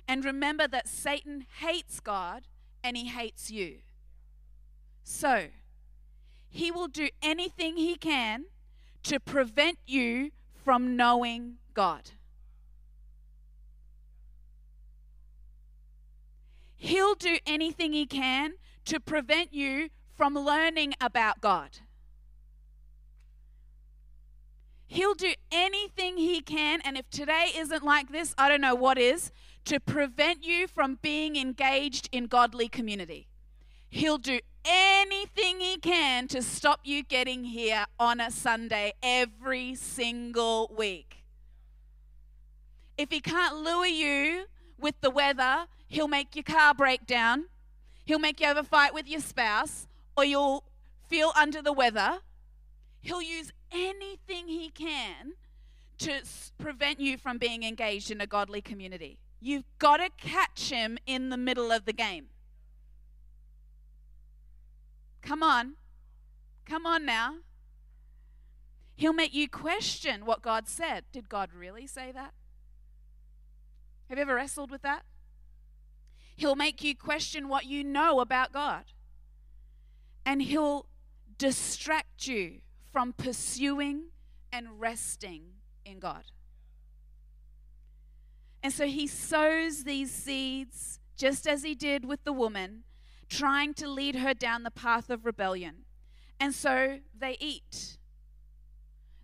And 0.09 0.25
remember 0.25 0.67
that 0.67 0.89
Satan 0.89 1.47
hates 1.61 2.01
God 2.01 2.49
and 2.83 2.97
he 2.97 3.07
hates 3.07 3.49
you. 3.49 3.77
So, 5.05 5.51
he 6.49 6.73
will 6.73 6.89
do 6.89 7.11
anything 7.23 7.77
he 7.77 7.95
can 7.95 8.47
to 9.07 9.21
prevent 9.21 9.79
you 9.87 10.33
from 10.65 10.97
knowing 10.97 11.59
God. 11.75 12.11
He'll 16.77 17.15
do 17.15 17.39
anything 17.47 17.93
he 17.93 18.05
can 18.07 18.55
to 18.85 18.99
prevent 18.99 19.55
you 19.55 19.91
from 20.17 20.35
learning 20.35 20.95
about 21.01 21.41
God. 21.41 21.79
He'll 24.89 25.15
do 25.15 25.35
anything 25.53 26.17
he 26.17 26.41
can, 26.41 26.81
and 26.85 26.97
if 26.97 27.09
today 27.09 27.51
isn't 27.55 27.85
like 27.85 28.11
this, 28.11 28.35
I 28.37 28.49
don't 28.49 28.61
know 28.61 28.75
what 28.75 28.99
is, 28.99 29.31
to 29.67 29.79
prevent 29.79 30.45
you 30.45 30.67
from 30.67 30.99
being 31.01 31.37
engaged 31.37 32.09
in 32.11 32.27
godly 32.27 32.69
community. 32.69 33.29
He'll 33.97 34.19
do 34.19 34.41
anything 34.67 35.59
he 35.61 35.79
can 35.79 36.29
to 36.29 36.43
stop 36.43 36.81
you 36.85 37.03
getting 37.03 37.45
here 37.45 37.87
on 37.99 38.21
a 38.21 38.31
Sunday 38.31 38.93
every 39.03 39.75
single 39.75 40.71
week. 40.77 41.25
If 42.99 43.11
he 43.11 43.21
can't 43.21 43.57
lure 43.57 43.87
you 43.87 44.49
with 44.79 45.01
the 45.01 45.09
weather, 45.09 45.65
He'll 45.89 46.09
make 46.09 46.37
your 46.37 46.43
car 46.43 46.75
break 46.75 47.07
down. 47.07 47.47
He'll 48.05 48.19
make 48.19 48.39
you 48.39 48.47
have 48.49 48.59
a 48.59 48.63
fight 48.63 48.93
with 48.93 49.09
your 49.09 49.21
spouse, 49.21 49.89
or 50.15 50.27
you'll 50.27 50.65
feel 51.09 51.33
under 51.35 51.63
the 51.63 51.73
weather. 51.73 52.19
He'll 53.01 53.23
use 53.23 53.51
anything 53.73 54.49
he 54.49 54.69
can 54.69 55.33
to 56.01 56.21
prevent 56.59 57.01
you 57.01 57.17
from 57.17 57.39
being 57.39 57.63
engaged 57.63 58.11
in 58.11 58.21
a 58.21 58.27
godly 58.27 58.61
community. 58.61 59.17
You've 59.41 59.65
got 59.79 59.97
to 59.97 60.11
catch 60.19 60.69
him 60.69 60.99
in 61.07 61.31
the 61.31 61.39
middle 61.39 61.73
of 61.73 61.87
the 61.87 61.95
game. 61.95 62.27
Come 65.23 65.43
on. 65.43 65.75
Come 66.65 66.87
on 66.87 67.05
now. 67.05 67.37
He'll 68.97 69.13
make 69.13 69.35
you 69.35 69.49
question 69.49 70.25
what 70.25 70.43
God 70.43 70.69
said. 70.69 71.05
Did 71.13 71.29
God 71.29 71.51
really 71.53 71.87
say 71.87 72.13
that? 72.13 72.33
Have 74.09 74.19
you 74.19 74.23
ever 74.23 74.35
wrestled 74.35 74.71
with 74.71 74.83
that? 74.83 75.05
He'll 76.37 76.57
make 76.57 76.83
you 76.83 76.95
question 76.95 77.49
what 77.49 77.67
you 77.67 77.83
know 77.85 78.21
about 78.21 78.53
God. 78.53 78.85
And 80.25 80.43
He'll 80.43 80.87
distract 81.39 82.27
you 82.27 82.61
from 82.93 83.13
pursuing 83.13 84.07
and 84.53 84.81
resting 84.81 85.43
in 85.85 85.99
God. 85.99 86.25
And 88.63 88.73
so 88.73 88.87
He 88.87 89.07
sows 89.07 89.85
these 89.85 90.11
seeds 90.11 90.99
just 91.17 91.49
as 91.49 91.63
he 91.63 91.75
did 91.75 92.05
with 92.05 92.23
the 92.25 92.33
woman, 92.33 92.85
trying 93.29 93.75
to 93.75 93.89
lead 93.89 94.17
her 94.17 94.35
down 94.35 94.63
the 94.63 94.71
path 94.71 95.11
of 95.11 95.25
rebellion. 95.25 95.85
And 96.39 96.55
so 96.55 96.99
they 97.19 97.37
eat. 97.41 97.99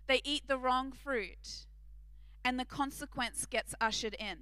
They 0.07 0.21
eat 0.23 0.47
the 0.47 0.57
wrong 0.57 0.91
fruit, 0.91 1.65
and 2.43 2.59
the 2.59 2.65
consequence 2.65 3.45
gets 3.45 3.73
ushered 3.79 4.15
in. 4.19 4.37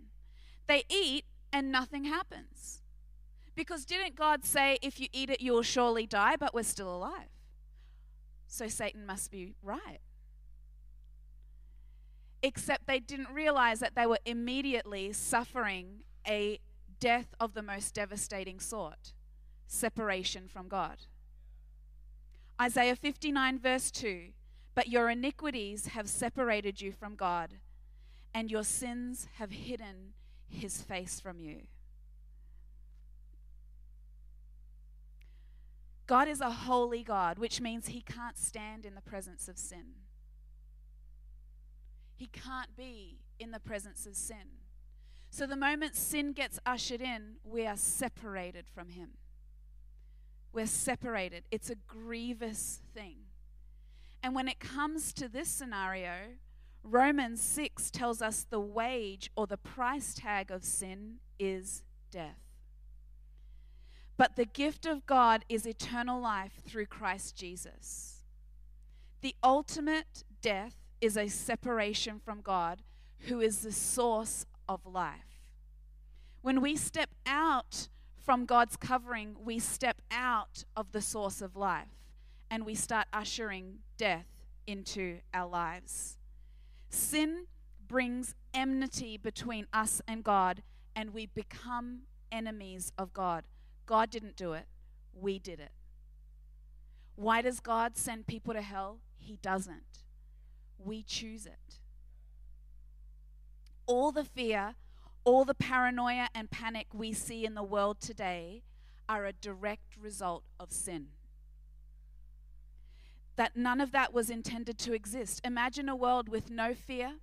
They 0.68 0.84
eat, 0.90 1.26
and 1.54 1.72
nothing 1.72 2.06
happens. 2.06 2.82
Because 3.56 3.86
didn't 3.86 4.16
God 4.16 4.44
say, 4.44 4.80
if 4.82 5.00
you 5.00 5.08
eat 5.12 5.30
it, 5.30 5.42
you 5.42 5.54
will 5.54 5.62
surely 5.62 6.08
die, 6.08 6.36
but 6.36 6.54
we're 6.54 6.64
still 6.64 6.94
alive? 6.94 7.30
So 8.48 8.68
Satan 8.68 9.06
must 9.06 9.30
be 9.30 9.54
right. 9.62 10.00
Except 12.42 12.88
they 12.88 13.00
didn't 13.00 13.30
realize 13.32 13.80
that 13.82 13.94
they 13.96 14.08
were 14.08 14.20
immediately 14.26 15.14
suffering 15.14 16.04
a 16.28 16.60
death 17.00 17.36
of 17.40 17.54
the 17.54 17.62
most 17.62 17.94
devastating 17.94 18.60
sort 18.60 19.14
separation 19.72 20.48
from 20.48 20.68
God. 20.68 20.98
Isaiah 22.62 22.96
59, 22.96 23.58
verse 23.58 23.90
2 23.90 24.28
But 24.76 24.90
your 24.90 25.10
iniquities 25.10 25.88
have 25.88 26.10
separated 26.10 26.82
you 26.82 26.92
from 26.92 27.16
God, 27.16 27.54
and 28.34 28.52
your 28.52 28.64
sins 28.64 29.28
have 29.38 29.52
hidden 29.52 30.14
his 30.48 30.82
face 30.82 31.20
from 31.20 31.40
you. 31.40 31.62
God 36.06 36.28
is 36.28 36.42
a 36.42 36.52
holy 36.52 37.04
God, 37.04 37.40
which 37.40 37.62
means 37.62 37.88
he 37.88 38.02
can't 38.02 38.38
stand 38.38 38.86
in 38.86 38.96
the 38.96 39.02
presence 39.02 39.48
of 39.48 39.58
sin. 39.58 39.86
He 42.18 42.28
can't 42.28 42.76
be 42.76 43.20
in 43.40 43.52
the 43.52 43.60
presence 43.60 44.06
of 44.06 44.16
sin. 44.16 44.60
So 45.30 45.48
the 45.48 45.56
moment 45.56 45.96
sin 45.96 46.34
gets 46.34 46.60
ushered 46.66 47.00
in, 47.00 47.38
we 47.46 47.66
are 47.66 47.78
separated 47.78 48.66
from 48.68 48.90
him. 48.90 49.12
We're 50.54 50.68
separated. 50.68 51.44
It's 51.52 51.70
a 51.70 51.76
grievous 51.88 52.82
thing. 52.94 53.18
And 54.24 54.36
when 54.36 54.48
it 54.48 54.60
comes 54.60 55.14
to 55.14 55.28
this 55.28 55.50
scenario, 55.50 56.14
Romans 56.84 57.42
6 57.42 57.92
tells 57.92 58.22
us 58.22 58.46
the 58.50 58.60
wage 58.60 59.32
or 59.36 59.48
the 59.48 59.58
price 59.58 60.14
tag 60.14 60.52
of 60.52 60.64
sin 60.64 61.16
is 61.40 61.84
death. 62.12 62.40
But 64.18 64.36
the 64.36 64.46
gift 64.46 64.86
of 64.86 65.06
God 65.06 65.46
is 65.50 65.66
eternal 65.66 66.22
life 66.22 66.62
through 66.68 66.86
Christ 66.88 67.36
Jesus. 67.36 68.24
The 69.22 69.36
ultimate 69.44 70.24
death 70.42 70.76
is 71.00 71.18
a 71.18 71.28
separation 71.28 72.20
from 72.24 72.42
God, 72.42 72.84
who 73.22 73.40
is 73.40 73.60
the 73.60 73.72
source 73.72 74.46
of 74.68 74.86
life. 74.86 75.42
When 76.42 76.62
we 76.62 76.76
step 76.76 77.10
out 77.26 77.88
from 78.32 78.46
God's 78.46 78.78
covering, 78.78 79.36
we 79.44 79.60
step 79.60 80.02
out 80.10 80.64
of 80.78 80.94
the 80.94 81.02
source 81.02 81.42
of 81.42 81.58
life 81.58 81.90
and 82.50 82.66
we 82.66 82.74
start 82.74 83.08
ushering 83.12 83.80
death 83.98 84.26
into 84.66 85.18
our 85.34 85.50
lives. 85.50 86.18
Sin 86.88 87.48
brings 87.90 88.34
enmity 88.54 89.18
between 89.18 89.68
us 89.74 90.02
and 90.08 90.24
God, 90.24 90.64
and 90.96 91.14
we 91.14 91.26
become 91.26 92.04
enemies 92.32 92.94
of 92.98 93.12
God. 93.12 93.44
God 93.86 94.10
didn't 94.10 94.38
do 94.38 94.54
it, 94.54 94.68
we 95.14 95.38
did 95.38 95.60
it. 95.60 95.74
Why 97.18 97.42
does 97.42 97.60
God 97.60 97.98
send 97.98 98.28
people 98.28 98.54
to 98.54 98.62
hell? 98.62 99.00
He 99.18 99.40
doesn't. 99.42 100.06
We 100.80 101.04
choose 101.04 101.46
it. 101.46 101.80
All 103.88 104.14
the 104.14 104.24
fear, 104.24 104.76
all 105.24 105.46
the 105.46 105.54
paranoia 105.54 106.28
and 106.34 106.50
panic 106.50 106.88
we 106.94 107.14
see 107.14 107.46
in 107.46 107.54
the 107.54 107.64
world 107.64 108.00
today 108.00 108.64
are 109.08 109.26
a 109.26 109.34
direct 109.34 109.96
result 110.00 110.44
of 110.60 110.72
sin. 110.72 111.08
That 113.36 113.56
none 113.56 113.82
of 113.82 113.92
that 113.92 114.14
was 114.14 114.30
intended 114.30 114.78
to 114.80 114.94
exist. 114.94 115.42
Imagine 115.44 115.90
a 115.90 115.96
world 115.96 116.30
with 116.30 116.50
no 116.50 116.74
fear, 116.74 117.16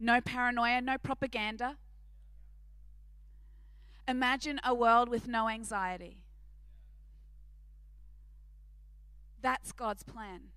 no 0.00 0.20
paranoia, 0.20 0.80
no 0.80 0.98
propaganda. 0.98 1.76
Imagine 4.06 4.60
a 4.64 4.74
world 4.74 5.08
with 5.08 5.28
no 5.28 5.48
anxiety. 5.48 6.22
That's 9.40 9.72
God's 9.72 10.02
plan 10.02 10.48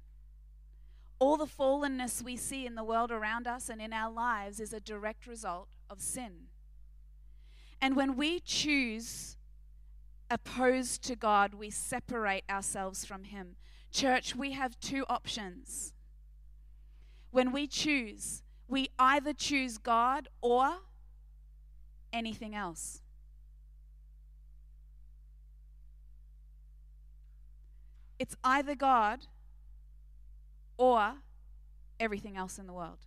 all 1.22 1.38
the 1.38 1.46
fallenness 1.46 2.24
we 2.24 2.36
see 2.36 2.66
in 2.66 2.74
the 2.74 2.84
world 2.84 3.12
around 3.12 3.46
us 3.46 3.70
and 3.70 3.80
in 3.80 3.94
our 3.94 4.12
lives 4.12 4.60
is 4.60 4.74
a 4.74 4.80
direct 4.80 5.28
result 5.28 5.68
of 5.88 6.02
sin. 6.02 6.48
And 7.80 7.96
when 7.96 8.18
we 8.18 8.40
choose 8.40 9.38
opposed 10.32 11.04
to 11.04 11.16
God, 11.16 11.54
we 11.54 11.70
separate 11.70 12.44
ourselves 12.50 13.06
from 13.06 13.26
Him. 13.26 13.56
Church, 13.92 14.36
we 14.36 14.54
have 14.54 14.80
two 14.80 15.06
options. 15.10 15.94
When 17.30 17.52
we 17.52 17.68
choose, 17.68 18.42
we 18.68 18.90
either 18.98 19.32
choose 19.32 19.78
God 19.78 20.28
or 20.42 20.78
anything 22.12 22.56
else. 22.56 23.04
It's 28.18 28.36
either 28.44 28.74
God 28.74 29.28
or 30.82 31.14
everything 32.00 32.36
else 32.36 32.58
in 32.58 32.66
the 32.66 32.74
world. 32.74 33.06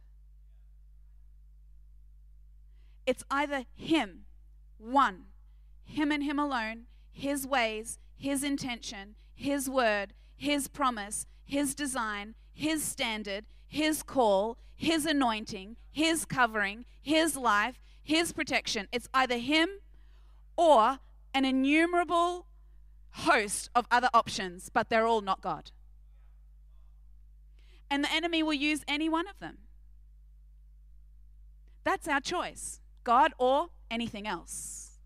It's 3.04 3.24
either 3.28 3.64
Him, 3.74 4.26
one, 4.78 5.24
Him 5.84 6.12
and 6.12 6.22
Him 6.22 6.38
alone, 6.38 6.84
His 7.10 7.48
ways, 7.48 7.98
His 8.14 8.44
intention, 8.44 9.16
His 9.34 9.68
word, 9.68 10.14
His 10.37 10.68
promise, 10.68 11.26
His 11.44 11.74
design, 11.74 12.37
His 12.52 12.84
standard, 12.84 13.44
His 13.66 14.04
call, 14.04 14.56
His 14.76 15.04
anointing, 15.04 15.74
His 15.90 16.24
covering, 16.24 16.84
His 17.02 17.37
life, 17.37 17.80
His 18.04 18.32
protection. 18.32 18.87
It's 18.92 19.08
either 19.12 19.38
Him 19.38 19.68
or 20.56 21.00
an 21.34 21.44
innumerable 21.44 22.46
host 23.10 23.68
of 23.74 23.88
other 23.90 24.10
options, 24.14 24.70
but 24.72 24.90
they're 24.90 25.08
all 25.08 25.22
not 25.22 25.40
God. 25.40 25.72
And 27.90 28.03
the 28.03 28.12
enemy 28.12 28.42
will 28.42 28.55
use 28.55 28.83
any 28.88 29.09
one 29.09 29.29
of 29.29 29.38
them. 29.38 29.59
That's 31.85 32.09
our 32.09 32.20
choice 32.20 32.81
God 33.05 33.33
or 33.38 33.68
anything 33.90 34.27
else. 34.27 34.99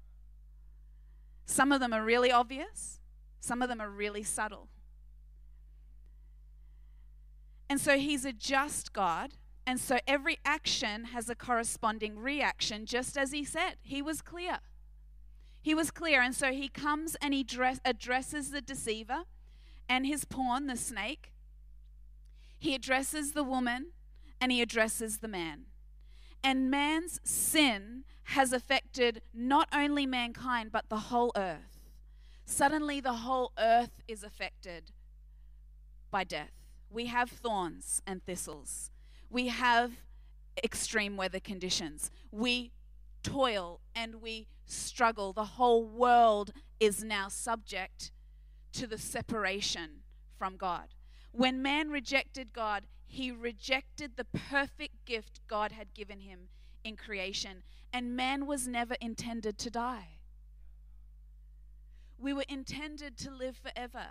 Some 1.44 1.72
of 1.72 1.80
them 1.80 1.92
are 1.92 2.04
really 2.04 2.30
obvious, 2.30 3.00
some 3.40 3.62
of 3.62 3.68
them 3.68 3.80
are 3.80 3.90
really 3.90 4.22
subtle. 4.22 4.68
And 7.68 7.80
so 7.80 7.98
he's 7.98 8.24
a 8.24 8.32
just 8.32 8.92
God. 8.92 9.34
And 9.66 9.78
so 9.78 9.98
every 10.06 10.38
action 10.44 11.06
has 11.06 11.28
a 11.28 11.34
corresponding 11.34 12.18
reaction, 12.18 12.86
just 12.86 13.18
as 13.18 13.32
he 13.32 13.44
said. 13.44 13.74
He 13.82 14.00
was 14.00 14.22
clear. 14.22 14.60
He 15.60 15.74
was 15.74 15.90
clear. 15.90 16.22
And 16.22 16.34
so 16.34 16.52
he 16.52 16.68
comes 16.68 17.16
and 17.20 17.34
he 17.34 17.44
dress, 17.44 17.78
addresses 17.84 18.50
the 18.50 18.62
deceiver 18.62 19.24
and 19.86 20.06
his 20.06 20.24
pawn, 20.24 20.66
the 20.66 20.76
snake. 20.76 21.32
He 22.58 22.74
addresses 22.74 23.32
the 23.32 23.44
woman 23.44 23.92
and 24.40 24.52
he 24.52 24.62
addresses 24.62 25.18
the 25.18 25.28
man. 25.28 25.66
And 26.42 26.70
man's 26.70 27.20
sin 27.24 28.04
has 28.24 28.52
affected 28.52 29.22
not 29.34 29.68
only 29.72 30.06
mankind, 30.06 30.70
but 30.70 30.88
the 30.88 30.96
whole 30.96 31.32
earth. 31.36 31.90
Suddenly, 32.44 33.00
the 33.00 33.14
whole 33.14 33.52
earth 33.58 34.02
is 34.06 34.22
affected 34.22 34.92
by 36.10 36.24
death. 36.24 36.52
We 36.90 37.06
have 37.06 37.30
thorns 37.30 38.00
and 38.06 38.24
thistles. 38.24 38.90
We 39.28 39.48
have 39.48 39.92
extreme 40.62 41.16
weather 41.16 41.40
conditions. 41.40 42.10
We 42.30 42.72
toil 43.22 43.80
and 43.94 44.22
we 44.22 44.46
struggle. 44.64 45.32
The 45.32 45.44
whole 45.44 45.84
world 45.84 46.52
is 46.80 47.04
now 47.04 47.28
subject 47.28 48.12
to 48.72 48.86
the 48.86 48.98
separation 48.98 50.02
from 50.38 50.56
God. 50.56 50.94
When 51.32 51.62
man 51.62 51.90
rejected 51.90 52.52
God, 52.52 52.84
he 53.06 53.30
rejected 53.30 54.12
the 54.16 54.24
perfect 54.24 55.04
gift 55.06 55.40
God 55.48 55.72
had 55.72 55.94
given 55.94 56.20
him 56.20 56.48
in 56.84 56.96
creation. 56.96 57.62
And 57.92 58.16
man 58.16 58.46
was 58.46 58.68
never 58.68 58.94
intended 59.00 59.58
to 59.58 59.70
die. 59.70 60.18
We 62.18 62.32
were 62.32 62.44
intended 62.48 63.16
to 63.18 63.30
live 63.30 63.56
forever. 63.56 64.08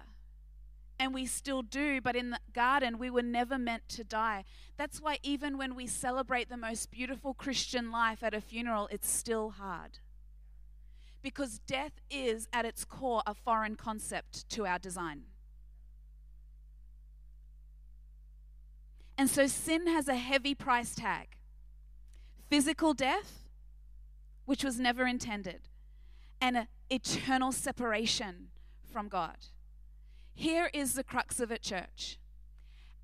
And 0.99 1.13
we 1.13 1.27
still 1.27 1.61
do, 1.61 2.01
but 2.01 2.15
in 2.15 2.31
the 2.31 2.39
garden, 2.53 2.97
we 2.97 3.11
were 3.11 3.21
never 3.21 3.59
meant 3.59 3.87
to 3.89 4.03
die. 4.03 4.45
That's 4.77 4.99
why, 4.99 5.19
even 5.21 5.57
when 5.57 5.75
we 5.75 5.85
celebrate 5.85 6.49
the 6.49 6.57
most 6.57 6.89
beautiful 6.89 7.35
Christian 7.35 7.91
life 7.91 8.23
at 8.23 8.33
a 8.33 8.41
funeral, 8.41 8.87
it's 8.91 9.09
still 9.09 9.51
hard. 9.51 9.99
Because 11.21 11.59
death 11.59 12.01
is, 12.09 12.47
at 12.51 12.65
its 12.65 12.83
core, 12.83 13.21
a 13.27 13.35
foreign 13.35 13.75
concept 13.75 14.49
to 14.49 14.65
our 14.65 14.79
design. 14.79 15.25
And 19.17 19.29
so 19.29 19.47
sin 19.47 19.87
has 19.87 20.07
a 20.07 20.15
heavy 20.15 20.53
price 20.53 20.93
tag 20.95 21.29
physical 22.49 22.93
death, 22.93 23.49
which 24.45 24.63
was 24.63 24.79
never 24.79 25.05
intended, 25.05 25.67
and 26.39 26.55
an 26.55 26.67
eternal 26.89 27.51
separation 27.51 28.47
from 28.89 29.09
God. 29.09 29.37
Here 30.33 30.69
is 30.73 30.93
the 30.93 31.03
crux 31.03 31.41
of 31.41 31.51
it, 31.51 31.61
church. 31.61 32.19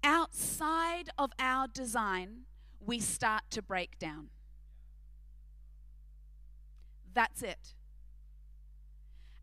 Outside 0.01 1.09
of 1.17 1.31
our 1.39 1.67
design, 1.67 2.43
we 2.79 2.99
start 2.99 3.43
to 3.49 3.61
break 3.61 3.99
down. 3.99 4.29
That's 7.13 7.41
it. 7.41 7.73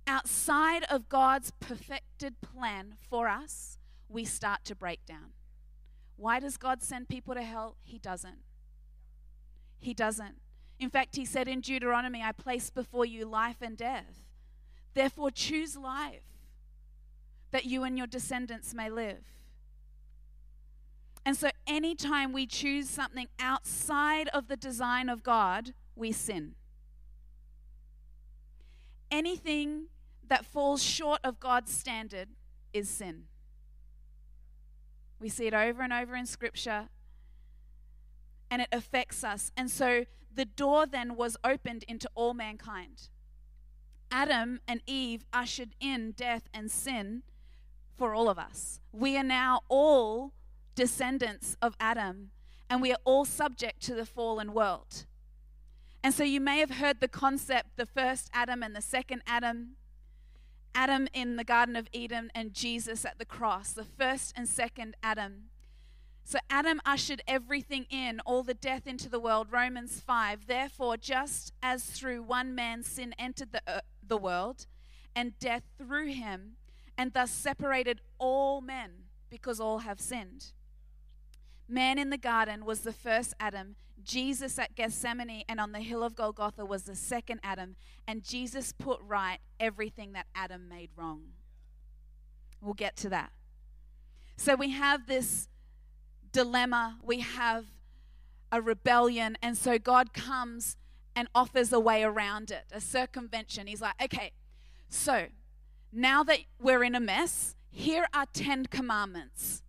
Outside 0.06 0.84
of 0.84 1.08
God's 1.08 1.52
perfected 1.60 2.40
plan 2.40 2.94
for 3.08 3.28
us, 3.28 3.78
we 4.08 4.24
start 4.24 4.64
to 4.64 4.74
break 4.74 5.04
down. 5.04 5.32
Why 6.20 6.38
does 6.38 6.58
God 6.58 6.82
send 6.82 7.08
people 7.08 7.32
to 7.34 7.42
hell? 7.42 7.76
He 7.82 7.98
doesn't. 7.98 8.42
He 9.78 9.94
doesn't. 9.94 10.34
In 10.78 10.90
fact, 10.90 11.16
he 11.16 11.24
said 11.24 11.48
in 11.48 11.62
Deuteronomy, 11.62 12.22
I 12.22 12.32
place 12.32 12.68
before 12.68 13.06
you 13.06 13.24
life 13.24 13.56
and 13.62 13.74
death. 13.74 14.22
Therefore, 14.92 15.30
choose 15.30 15.78
life 15.78 16.20
that 17.52 17.64
you 17.64 17.84
and 17.84 17.96
your 17.96 18.06
descendants 18.06 18.74
may 18.74 18.90
live. 18.90 19.24
And 21.24 21.38
so, 21.38 21.48
anytime 21.66 22.34
we 22.34 22.46
choose 22.46 22.90
something 22.90 23.28
outside 23.38 24.28
of 24.28 24.48
the 24.48 24.58
design 24.58 25.08
of 25.08 25.22
God, 25.22 25.72
we 25.96 26.12
sin. 26.12 26.54
Anything 29.10 29.86
that 30.28 30.44
falls 30.44 30.82
short 30.82 31.20
of 31.24 31.40
God's 31.40 31.72
standard 31.72 32.28
is 32.74 32.90
sin. 32.90 33.24
We 35.20 35.28
see 35.28 35.46
it 35.46 35.54
over 35.54 35.82
and 35.82 35.92
over 35.92 36.16
in 36.16 36.26
Scripture, 36.26 36.88
and 38.50 38.62
it 38.62 38.68
affects 38.72 39.22
us. 39.22 39.52
And 39.56 39.70
so, 39.70 40.06
the 40.34 40.44
door 40.44 40.86
then 40.86 41.16
was 41.16 41.36
opened 41.44 41.84
into 41.88 42.08
all 42.14 42.34
mankind. 42.34 43.08
Adam 44.10 44.60
and 44.66 44.80
Eve 44.86 45.24
ushered 45.32 45.74
in 45.80 46.12
death 46.12 46.48
and 46.54 46.70
sin 46.70 47.22
for 47.96 48.14
all 48.14 48.28
of 48.28 48.38
us. 48.38 48.80
We 48.92 49.16
are 49.16 49.24
now 49.24 49.60
all 49.68 50.32
descendants 50.74 51.56
of 51.60 51.76
Adam, 51.78 52.30
and 52.68 52.80
we 52.80 52.92
are 52.92 52.98
all 53.04 53.24
subject 53.24 53.82
to 53.82 53.94
the 53.94 54.06
fallen 54.06 54.52
world. 54.52 55.04
And 56.02 56.14
so 56.14 56.24
you 56.24 56.40
may 56.40 56.60
have 56.60 56.70
heard 56.70 57.00
the 57.00 57.08
concept 57.08 57.76
the 57.76 57.86
first 57.86 58.30
Adam 58.32 58.62
and 58.62 58.74
the 58.74 58.80
second 58.80 59.22
Adam. 59.26 59.76
Adam 60.74 61.08
in 61.12 61.36
the 61.36 61.44
Garden 61.44 61.76
of 61.76 61.88
Eden 61.92 62.30
and 62.34 62.54
Jesus 62.54 63.04
at 63.04 63.18
the 63.18 63.24
cross, 63.24 63.72
the 63.72 63.84
first 63.84 64.32
and 64.36 64.48
second 64.48 64.96
Adam. 65.02 65.50
So 66.24 66.38
Adam 66.48 66.80
ushered 66.86 67.22
everything 67.26 67.86
in, 67.90 68.20
all 68.20 68.42
the 68.42 68.54
death 68.54 68.86
into 68.86 69.08
the 69.08 69.18
world. 69.18 69.48
Romans 69.50 70.00
5. 70.00 70.46
Therefore, 70.46 70.96
just 70.96 71.52
as 71.62 71.84
through 71.84 72.22
one 72.22 72.54
man 72.54 72.82
sin 72.82 73.14
entered 73.18 73.52
the, 73.52 73.62
uh, 73.66 73.80
the 74.06 74.16
world, 74.16 74.66
and 75.14 75.38
death 75.38 75.64
through 75.76 76.12
him, 76.12 76.52
and 76.96 77.12
thus 77.12 77.30
separated 77.30 78.00
all 78.18 78.60
men 78.60 78.90
because 79.28 79.58
all 79.58 79.78
have 79.78 80.00
sinned. 80.00 80.52
Man 81.70 81.98
in 81.98 82.10
the 82.10 82.18
garden 82.18 82.64
was 82.64 82.80
the 82.80 82.92
first 82.92 83.34
Adam. 83.38 83.76
Jesus 84.02 84.58
at 84.58 84.74
Gethsemane 84.74 85.44
and 85.48 85.60
on 85.60 85.72
the 85.72 85.80
hill 85.80 86.02
of 86.02 86.16
Golgotha 86.16 86.64
was 86.64 86.82
the 86.82 86.96
second 86.96 87.40
Adam. 87.44 87.76
And 88.08 88.24
Jesus 88.24 88.72
put 88.72 89.00
right 89.06 89.38
everything 89.60 90.12
that 90.12 90.26
Adam 90.34 90.68
made 90.68 90.90
wrong. 90.96 91.22
We'll 92.60 92.74
get 92.74 92.96
to 92.98 93.08
that. 93.10 93.30
So 94.36 94.56
we 94.56 94.70
have 94.70 95.06
this 95.06 95.48
dilemma, 96.32 96.98
we 97.02 97.20
have 97.20 97.66
a 98.50 98.60
rebellion, 98.60 99.36
and 99.42 99.56
so 99.56 99.78
God 99.78 100.12
comes 100.12 100.76
and 101.14 101.28
offers 101.34 101.72
a 101.72 101.80
way 101.80 102.02
around 102.02 102.50
it, 102.50 102.64
a 102.72 102.80
circumvention. 102.80 103.66
He's 103.66 103.80
like, 103.80 104.02
okay, 104.02 104.32
so 104.88 105.26
now 105.92 106.22
that 106.24 106.40
we're 106.60 106.82
in 106.82 106.94
a 106.94 107.00
mess, 107.00 107.54
here 107.70 108.06
are 108.14 108.26
10 108.32 108.66
commandments. 108.66 109.62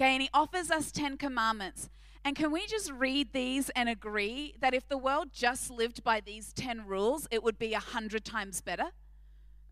Okay, 0.00 0.14
and 0.14 0.22
he 0.22 0.30
offers 0.32 0.70
us 0.70 0.90
10 0.90 1.18
commandments. 1.18 1.90
And 2.24 2.34
can 2.34 2.50
we 2.50 2.66
just 2.66 2.90
read 2.90 3.34
these 3.34 3.68
and 3.70 3.86
agree 3.86 4.54
that 4.60 4.72
if 4.72 4.88
the 4.88 4.96
world 4.96 5.28
just 5.30 5.70
lived 5.70 6.02
by 6.02 6.20
these 6.20 6.54
10 6.54 6.86
rules, 6.86 7.28
it 7.30 7.42
would 7.42 7.58
be 7.58 7.72
a 7.72 7.80
100 7.80 8.24
times 8.24 8.62
better? 8.62 8.92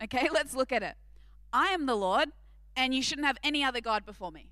Okay, 0.03 0.29
let's 0.33 0.55
look 0.55 0.71
at 0.71 0.83
it. 0.83 0.97
I 1.51 1.69
am 1.69 1.87
the 1.87 1.95
Lord, 1.95 2.29
and 2.77 2.95
you 2.95 3.01
shouldn't 3.01 3.27
have 3.27 3.39
any 3.43 3.65
other 3.65 3.81
God 3.81 4.05
before 4.05 4.31
me. 4.31 4.51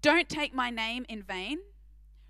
Don't 0.00 0.28
take 0.28 0.54
my 0.54 0.70
name 0.70 1.04
in 1.08 1.24
vain. 1.24 1.58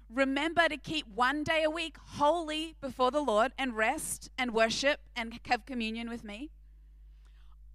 Remember 0.08 0.66
to 0.66 0.78
keep 0.78 1.06
one 1.14 1.44
day 1.44 1.62
a 1.62 1.70
week 1.70 1.96
holy 2.16 2.74
before 2.80 3.10
the 3.10 3.20
Lord 3.20 3.52
and 3.58 3.76
rest 3.76 4.30
and 4.38 4.52
worship 4.52 5.00
and 5.14 5.38
have 5.44 5.66
communion 5.66 6.08
with 6.08 6.24
me 6.24 6.50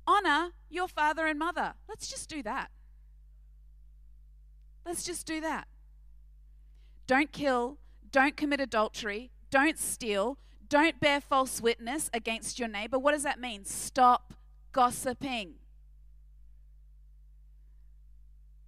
honor 0.08 0.52
your 0.69 0.88
father 0.88 1.26
and 1.26 1.39
mother. 1.39 1.74
Let's 1.88 2.08
just 2.08 2.30
do 2.30 2.43
that. 2.43 2.69
Let's 4.86 5.04
just 5.04 5.26
do 5.26 5.41
that. 5.41 5.67
Don't 7.08 7.32
kill, 7.32 7.78
don't 8.12 8.38
commit 8.38 8.60
adultery, 8.60 9.32
don't 9.50 9.78
steal, 9.78 10.38
don't 10.67 11.00
bear 11.00 11.21
false 11.21 11.62
witness 11.62 12.10
against 12.13 12.60
your 12.60 12.67
neighbor. 12.67 12.98
What 12.98 13.12
does 13.12 13.24
that 13.24 13.39
mean? 13.39 13.65
Stop 13.65 14.34
gossiping. 14.71 15.56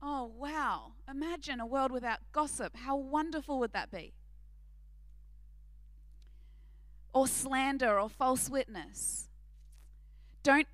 Oh, 0.02 0.32
wow. 0.38 0.94
Imagine 1.10 1.60
a 1.60 1.66
world 1.66 1.92
without 1.92 2.20
gossip. 2.32 2.76
How 2.78 2.96
wonderful 2.96 3.60
would 3.60 3.74
that 3.74 3.92
be? 3.92 4.14
Or 7.14 7.28
slander 7.28 8.00
or 8.00 8.10
false 8.10 8.50
witness. 8.50 9.28
Don't 10.44 10.68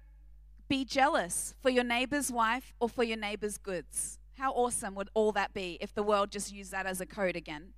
be 0.67 0.83
jealous 0.83 1.55
for 1.61 1.69
your 1.69 1.83
neighbor's 1.83 2.31
wife 2.31 2.73
or 2.79 2.89
for 2.89 3.03
your 3.03 3.17
neighbor's 3.17 3.57
goods. 3.57 4.19
How 4.37 4.51
awesome 4.51 4.95
would 4.95 5.09
all 5.13 5.31
that 5.33 5.53
be 5.53 5.77
if 5.79 5.93
the 5.93 6.03
world 6.03 6.31
just 6.31 6.51
used 6.51 6.71
that 6.71 6.85
as 6.85 6.99
a 6.99 7.05
code 7.05 7.35
again? 7.35 7.73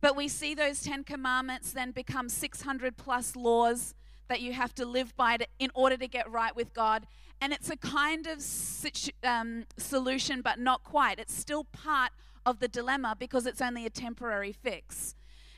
But 0.00 0.16
we 0.16 0.28
see 0.28 0.54
those 0.54 0.82
10 0.82 1.04
commandments 1.04 1.72
then 1.72 1.90
become 1.90 2.28
600 2.28 2.96
plus 2.96 3.34
laws 3.34 3.94
that 4.28 4.40
you 4.40 4.52
have 4.52 4.74
to 4.74 4.84
live 4.84 5.16
by 5.16 5.36
to, 5.36 5.46
in 5.58 5.70
order 5.74 5.96
to 5.96 6.06
get 6.06 6.30
right 6.30 6.54
with 6.54 6.74
God. 6.74 7.06
And 7.40 7.52
it's 7.52 7.70
a 7.70 7.76
kind 7.76 8.26
of 8.26 8.40
situ, 8.40 9.12
um, 9.22 9.64
solution, 9.76 10.42
but 10.42 10.58
not 10.58 10.82
quite. 10.82 11.18
It's 11.18 11.34
still 11.34 11.64
part 11.64 12.12
of 12.44 12.60
the 12.60 12.68
dilemma 12.68 13.16
because 13.18 13.46
it's 13.46 13.60
only 13.60 13.86
a 13.86 13.90
temporary 13.90 14.52
fix. 14.52 15.14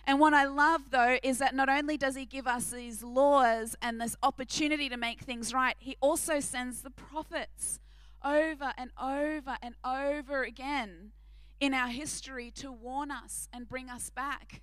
And 0.07 0.19
what 0.19 0.33
I 0.33 0.47
love, 0.47 0.91
though, 0.91 1.19
is 1.23 1.39
that 1.39 1.55
not 1.55 1.69
only 1.69 1.99
does 1.99 2.17
he 2.17 2.25
give 2.25 2.47
us 2.47 2.71
these 2.71 3.03
laws 3.03 3.77
and 3.83 4.01
this 4.01 4.17
opportunity 4.23 4.89
to 4.89 4.97
make 4.97 5.21
things 5.21 5.53
right, 5.53 5.77
he 5.79 5.97
also 6.01 6.41
sends 6.41 6.81
the 6.81 6.91
prophets 6.91 7.79
over 8.25 8.73
and 8.77 8.91
over 9.01 9.57
and 9.63 9.75
over 9.85 10.43
again 10.43 11.13
in 11.61 11.75
our 11.75 11.89
history 11.89 12.51
to 12.53 12.71
warn 12.71 13.11
us 13.11 13.49
and 13.53 13.69
bring 13.69 13.89
us 13.89 14.11
back. 14.11 14.63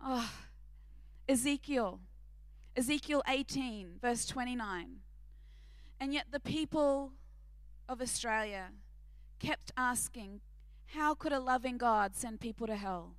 Oh, 0.00 0.30
Ezekiel, 1.28 2.00
Ezekiel 2.76 3.22
18, 3.28 3.98
verse 4.00 4.26
29. 4.26 4.96
And 6.00 6.12
yet 6.12 6.26
the 6.30 6.40
people 6.40 7.12
of 7.88 8.00
Australia 8.00 8.70
kept 9.38 9.70
asking, 9.76 10.40
How 10.86 11.14
could 11.14 11.32
a 11.32 11.40
loving 11.40 11.78
God 11.78 12.16
send 12.16 12.40
people 12.40 12.66
to 12.66 12.76
hell? 12.76 13.14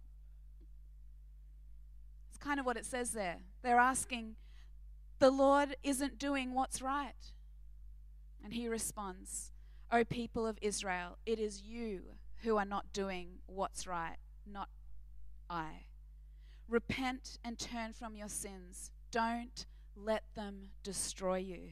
It's 2.29 2.37
kind 2.37 2.59
of 2.59 2.65
what 2.65 2.77
it 2.77 2.85
says 2.85 3.11
there. 3.11 3.37
They're 3.61 3.79
asking, 3.79 4.35
The 5.19 5.31
Lord 5.31 5.75
isn't 5.83 6.19
doing 6.19 6.53
what's 6.53 6.81
right. 6.81 7.31
And 8.43 8.53
he 8.53 8.67
responds, 8.67 9.51
O 9.91 10.03
people 10.03 10.45
of 10.45 10.57
Israel, 10.61 11.17
it 11.25 11.39
is 11.39 11.61
you 11.61 12.01
who 12.43 12.57
are 12.57 12.65
not 12.65 12.91
doing 12.91 13.39
what's 13.45 13.87
right, 13.87 14.17
not 14.45 14.69
I. 15.49 15.85
Repent 16.67 17.37
and 17.43 17.57
turn 17.57 17.93
from 17.93 18.15
your 18.15 18.27
sins. 18.27 18.91
Don't 19.11 19.65
let 19.95 20.23
them 20.35 20.69
destroy 20.83 21.37
you. 21.37 21.69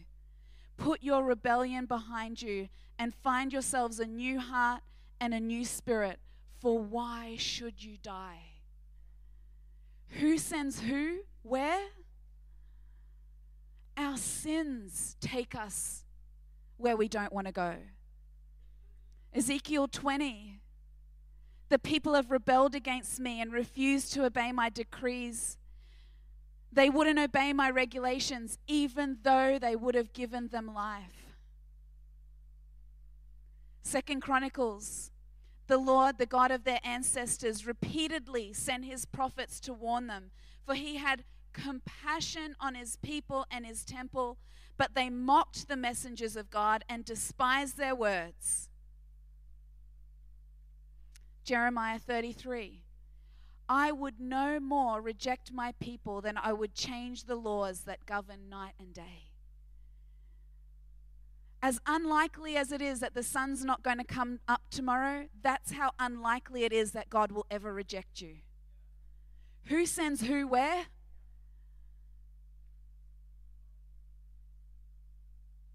Put 0.78 1.04
your 1.04 1.24
rebellion 1.24 1.86
behind 1.86 2.42
you 2.42 2.70
and 2.98 3.14
find 3.14 3.52
yourselves 3.52 4.00
a 4.00 4.06
new 4.06 4.40
heart 4.40 4.82
and 5.20 5.34
a 5.34 5.40
new 5.40 5.66
spirit. 5.66 6.20
For 6.60 6.78
why 6.78 7.36
should 7.38 7.84
you 7.84 7.98
die? 8.02 8.44
Who 10.20 10.38
sends 10.38 10.82
who? 10.82 11.20
Where? 11.42 11.88
Our 13.98 14.18
sins 14.18 15.16
take 15.20 15.56
us 15.56 16.04
where 16.82 16.98
we 16.98 17.08
don't 17.08 17.32
want 17.32 17.48
to 17.48 17.54
go. 17.54 17.76
Ezekiel 19.34 19.88
20. 19.88 20.60
The 21.70 21.80
people 21.80 22.16
have 22.16 22.32
rebelled 22.32 22.76
against 22.76 23.20
me 23.20 23.40
and 23.40 23.54
refused 23.54 24.12
to 24.14 24.26
obey 24.26 24.52
my 24.52 24.70
decrees. 24.70 25.58
They 26.74 26.90
wouldn't 26.90 27.20
obey 27.20 27.54
my 27.54 27.70
regulations, 27.70 28.58
even 28.68 29.20
though 29.24 29.58
they 29.60 29.76
would 29.76 29.96
have 29.96 30.12
given 30.12 30.50
them 30.50 30.74
life. 30.74 31.38
Second 33.84 34.22
Chronicles 34.22 35.12
the 35.72 35.78
Lord, 35.78 36.18
the 36.18 36.26
God 36.26 36.52
of 36.52 36.66
their 36.66 36.82
ancestors, 36.84 37.66
repeatedly 37.66 38.52
sent 38.52 38.84
his 38.84 39.06
prophets 39.06 39.58
to 39.62 39.74
warn 39.74 40.08
them, 40.08 40.32
for 40.66 40.76
he 40.76 40.98
had 40.98 41.24
compassion 41.54 42.58
on 42.60 42.76
his 42.76 42.98
people 42.98 43.46
and 43.50 43.66
his 43.66 43.86
temple, 43.86 44.38
but 44.82 44.96
they 44.96 45.12
mocked 45.12 45.68
the 45.68 45.78
messengers 45.78 46.36
of 46.36 46.50
God 46.50 46.84
and 46.90 47.06
despised 47.06 47.78
their 47.78 47.94
words. 47.94 48.68
Jeremiah 51.44 52.00
33. 52.00 52.82
I 53.70 53.92
would 53.92 54.20
no 54.20 54.60
more 54.60 55.00
reject 55.00 55.54
my 55.54 55.74
people 55.80 56.20
than 56.20 56.36
I 56.36 56.54
would 56.54 56.74
change 56.74 57.26
the 57.26 57.36
laws 57.36 57.82
that 57.82 58.08
govern 58.08 58.50
night 58.50 58.74
and 58.80 58.92
day. 58.92 59.30
As 61.62 61.80
unlikely 61.86 62.58
as 62.58 62.72
it 62.72 62.82
is 62.82 63.02
that 63.02 63.14
the 63.14 63.22
sun's 63.22 63.64
not 63.64 63.84
going 63.84 64.00
to 64.00 64.04
come 64.04 64.40
up 64.48 64.64
tomorrow, 64.72 65.28
that's 65.44 65.74
how 65.74 65.92
unlikely 66.00 66.64
it 66.64 66.74
is 66.74 66.94
that 66.94 67.12
God 67.12 67.32
will 67.32 67.46
ever 67.52 67.72
reject 67.72 68.20
you. 68.20 68.38
Who 69.66 69.86
sends 69.86 70.22
who 70.22 70.48
where? 70.48 70.88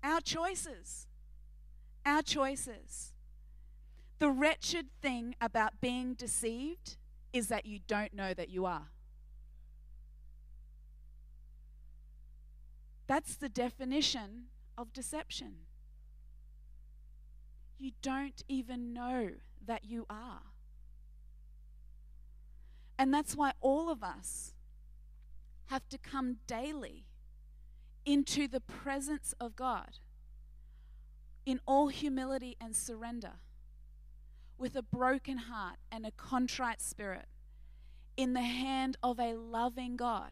Our 0.07 0.21
choices. 0.21 1.09
Our 2.07 2.23
choices. 2.23 3.13
The 4.21 4.31
wretched 4.31 4.87
thing 5.03 5.35
about 5.41 5.81
being 5.81 6.15
deceived 6.15 6.97
is 7.33 7.49
that 7.49 7.67
you 7.67 7.81
don't 7.89 8.15
know 8.15 8.33
that 8.33 8.49
you 8.49 8.67
are. 8.67 8.87
That's 13.09 13.35
the 13.35 13.49
definition 13.49 14.45
of 14.79 14.93
deception. 14.93 15.55
You 17.77 17.91
don't 18.01 18.45
even 18.49 18.93
know 18.93 19.31
that 19.67 19.85
you 19.85 20.07
are. 20.09 20.43
And 22.97 23.13
that's 23.13 23.35
why 23.35 23.55
all 23.61 23.91
of 23.91 24.05
us 24.05 24.55
have 25.67 25.89
to 25.89 25.99
come 25.99 26.37
daily 26.47 27.07
into 28.07 28.49
the 28.49 28.61
presence 28.61 29.35
of 29.39 29.57
God 29.57 29.99
in 31.45 31.61
all 31.67 31.89
humility 31.89 32.57
and 32.61 32.75
surrender 32.75 33.33
with 34.59 34.75
a 34.75 34.83
broken 34.83 35.39
heart 35.39 35.77
and 35.93 36.07
a 36.07 36.11
contrite 36.13 36.81
spirit 36.81 37.27
in 38.17 38.33
the 38.33 38.43
hand 38.43 38.97
of 39.03 39.21
a 39.21 39.35
loving 39.35 39.97
God 39.97 40.31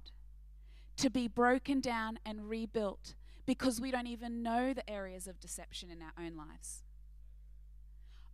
to 0.97 1.11
be 1.11 1.29
broken 1.29 1.81
down 1.81 2.19
and 2.25 2.49
rebuilt 2.49 3.15
because 3.47 3.81
we 3.81 3.91
don't 3.91 4.07
even 4.07 4.43
know 4.43 4.73
the 4.73 4.89
areas 4.89 5.27
of 5.27 5.41
deception 5.41 5.91
in 5.91 6.01
our 6.01 6.13
own 6.19 6.37
lives. 6.37 6.83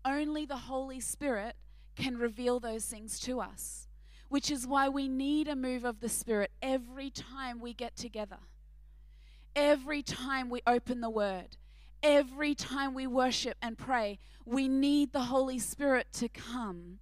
Only 0.04 0.46
the 0.46 0.56
Holy 0.56 1.00
Spirit 1.00 1.56
can 1.96 2.16
reveal 2.16 2.60
those 2.60 2.84
things 2.86 3.18
to 3.20 3.40
us, 3.40 3.88
which 4.28 4.50
is 4.50 4.66
why 4.66 4.88
we 4.88 5.08
need 5.08 5.48
a 5.48 5.56
move 5.56 5.84
of 5.84 6.00
the 6.00 6.08
Spirit 6.08 6.52
every 6.62 7.10
time 7.10 7.60
we 7.60 7.74
get 7.74 7.96
together, 7.96 8.38
every 9.54 10.02
time 10.02 10.50
we 10.50 10.62
open 10.66 11.00
the 11.00 11.10
Word, 11.10 11.56
every 12.02 12.54
time 12.54 12.94
we 12.94 13.06
worship 13.06 13.56
and 13.60 13.76
pray, 13.76 14.18
we 14.44 14.68
need 14.68 15.12
the 15.12 15.24
Holy 15.24 15.58
Spirit 15.58 16.08
to 16.14 16.28
come 16.28 16.98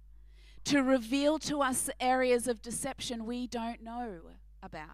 to 0.65 0.83
reveal 0.83 1.39
to 1.39 1.61
us 1.61 1.89
areas 1.99 2.47
of 2.47 2.61
deception 2.61 3.25
we 3.25 3.47
don't 3.47 3.81
know 3.81 4.19
about. 4.61 4.87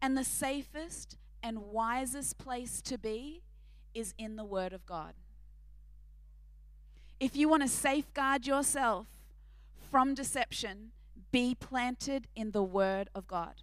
And 0.00 0.16
the 0.16 0.24
safest 0.24 1.16
and 1.42 1.58
wisest 1.58 2.38
place 2.38 2.80
to 2.82 2.98
be 2.98 3.42
is 3.94 4.14
in 4.18 4.36
the 4.36 4.44
Word 4.44 4.72
of 4.72 4.86
God. 4.86 5.14
If 7.18 7.36
you 7.36 7.48
want 7.48 7.62
to 7.62 7.68
safeguard 7.68 8.46
yourself 8.46 9.06
from 9.90 10.14
deception, 10.14 10.90
be 11.30 11.54
planted 11.54 12.26
in 12.34 12.50
the 12.50 12.62
Word 12.62 13.08
of 13.14 13.26
God. 13.26 13.62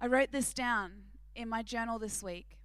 I 0.00 0.06
wrote 0.06 0.32
this 0.32 0.54
down 0.54 0.92
in 1.36 1.48
my 1.48 1.62
journal 1.62 1.98
this 1.98 2.22
week. 2.22 2.56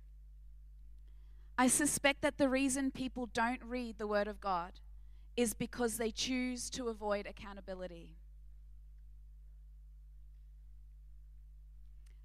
I 1.57 1.67
suspect 1.67 2.21
that 2.21 2.37
the 2.37 2.47
reason 2.47 2.91
people 2.91 3.27
don't 3.27 3.61
read 3.63 3.97
the 3.97 4.07
Word 4.07 4.27
of 4.27 4.39
God 4.39 4.79
is 5.35 5.53
because 5.53 5.97
they 5.97 6.11
choose 6.11 6.69
to 6.69 6.87
avoid 6.87 7.25
accountability. 7.27 8.15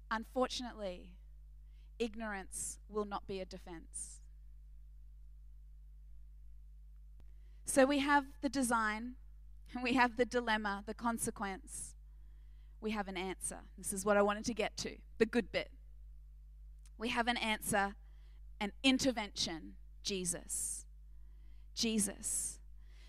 Unfortunately, 0.09 1.15
ignorance 1.99 2.79
will 2.89 3.05
not 3.05 3.27
be 3.27 3.41
a 3.41 3.45
defense. 3.45 4.21
So 7.65 7.85
we 7.85 7.99
have 7.99 8.25
the 8.41 8.49
design, 8.49 9.15
and 9.73 9.83
we 9.83 9.93
have 9.93 10.15
the 10.15 10.25
dilemma, 10.25 10.83
the 10.85 10.93
consequence, 10.93 11.95
we 12.81 12.91
have 12.91 13.07
an 13.07 13.17
answer. 13.17 13.59
This 13.77 13.93
is 13.93 14.03
what 14.05 14.17
I 14.17 14.21
wanted 14.21 14.45
to 14.45 14.53
get 14.53 14.75
to 14.77 14.97
the 15.17 15.25
good 15.25 15.51
bit 15.51 15.69
we 17.01 17.09
have 17.09 17.27
an 17.27 17.37
answer, 17.37 17.95
an 18.59 18.71
intervention 18.83 19.73
Jesus. 20.03 20.85
Jesus. 21.73 22.59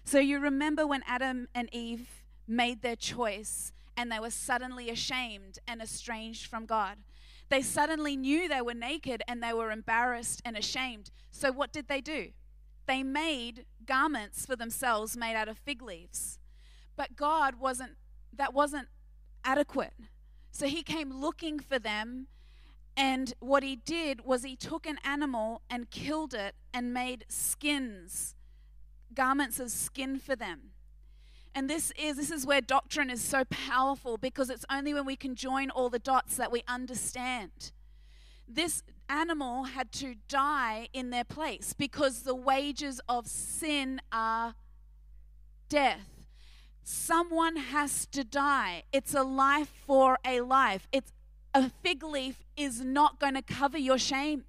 So 0.03 0.19
you 0.19 0.41
remember 0.41 0.87
when 0.87 1.03
Adam 1.07 1.47
and 1.55 1.69
Eve 1.73 2.09
made 2.49 2.81
their 2.81 2.97
choice 2.97 3.71
and 3.95 4.11
they 4.11 4.19
were 4.19 4.31
suddenly 4.31 4.89
ashamed 4.89 5.59
and 5.69 5.83
estranged 5.83 6.47
from 6.47 6.65
God. 6.65 6.97
They 7.51 7.61
suddenly 7.61 8.17
knew 8.17 8.49
they 8.49 8.63
were 8.63 8.73
naked 8.73 9.23
and 9.29 9.43
they 9.43 9.53
were 9.53 9.71
embarrassed 9.71 10.41
and 10.43 10.57
ashamed. 10.57 11.11
So 11.31 11.53
what 11.53 11.71
did 11.71 11.89
they 11.89 12.01
do? 12.01 12.29
They 12.87 13.03
made 13.03 13.67
garments 13.85 14.47
for 14.47 14.57
themselves 14.57 15.19
made 15.19 15.37
out 15.37 15.49
of 15.49 15.59
fig 15.59 15.83
leaves. 15.83 16.39
But 16.97 17.15
God 17.15 17.57
wasn't 17.57 17.93
that 18.35 18.55
wasn't 18.55 18.89
adequate. 19.45 19.95
So 20.51 20.67
he 20.67 20.83
came 20.83 21.13
looking 21.13 21.59
for 21.59 21.79
them 21.79 22.27
and 22.97 23.33
what 23.41 23.63
he 23.63 23.77
did 23.77 24.25
was 24.25 24.43
he 24.43 24.57
took 24.57 24.87
an 24.87 24.99
animal 25.05 25.63
and 25.71 25.91
killed 25.91 26.35
it 26.35 26.55
and 26.75 26.93
made 26.93 27.25
skins, 27.29 28.35
garments 29.15 29.59
of 29.59 29.71
skin 29.71 30.19
for 30.19 30.37
them. 30.37 30.73
And 31.55 31.69
this 31.69 31.93
is 31.99 32.17
this 32.17 32.31
is 32.31 32.47
where 32.47 32.61
doctrine 32.61 33.11
is 33.11 33.23
so 33.23 33.45
powerful 33.45 34.17
because 34.17 34.49
it's 34.49 34.65
only 34.71 34.95
when 34.95 35.05
we 35.05 35.17
can 35.17 35.35
join 35.35 35.71
all 35.71 35.91
the 35.91 35.99
dots 35.99 36.37
that 36.37 36.51
we 36.51 36.63
understand. 36.67 37.73
This 38.49 38.83
animal 39.09 39.65
had 39.65 39.93
to 39.93 40.17
die 40.29 40.89
in 40.93 41.11
their 41.11 41.25
place 41.25 41.75
because 41.77 42.23
the 42.23 42.35
wages 42.35 43.01
of 43.09 43.27
sin 43.27 44.01
are 44.11 44.55
death. 45.69 46.22
Someone 46.83 47.57
has 47.57 48.07
to 48.07 48.25
die. 48.25 48.83
It's 48.93 49.15
a 49.15 49.23
life 49.23 49.73
for 49.87 50.19
a 50.25 50.41
life. 50.41 50.89
It's 50.93 51.13
a 51.55 51.71
fig 51.71 52.03
leaf 52.03 52.45
is 52.57 52.81
not 52.81 53.19
going 53.19 53.35
to 53.35 53.43
cover 53.43 53.79
your 53.79 53.99
shame. 53.99 54.45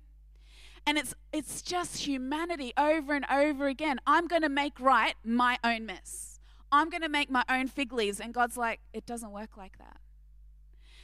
And 0.86 0.98
it's 0.98 1.16
it's 1.32 1.62
just 1.62 2.06
humanity 2.06 2.74
over 2.78 3.14
and 3.14 3.26
over 3.32 3.68
again. 3.68 4.00
I'm 4.06 4.28
going 4.28 4.42
to 4.42 4.50
make 4.50 4.80
right 4.80 5.16
my 5.24 5.58
own 5.64 5.86
mess. 5.86 6.40
I'm 6.72 6.90
going 6.90 7.04
to 7.04 7.10
make 7.10 7.30
my 7.30 7.46
own 7.48 7.68
fig 7.68 7.94
leaves 7.94 8.20
and 8.20 8.34
God's 8.34 8.58
like 8.58 8.80
it 8.94 9.06
doesn't 9.06 9.32
work 9.32 9.56
like 9.56 9.78
that. 9.78 9.98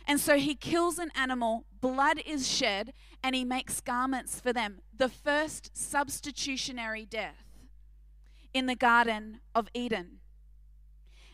And 0.06 0.20
so 0.20 0.38
he 0.38 0.56
kills 0.56 0.98
an 0.98 1.12
animal, 1.16 1.66
blood 1.82 2.20
is 2.26 2.48
shed, 2.48 2.94
and 3.24 3.36
he 3.36 3.46
makes 3.46 3.80
garments 3.80 4.40
for 4.40 4.52
them. 4.52 4.80
The 4.98 5.08
first 5.08 5.78
substitutionary 5.78 7.06
death 7.06 7.46
in 8.54 8.66
the 8.66 8.76
Garden 8.76 9.40
of 9.54 9.68
Eden. 9.74 10.20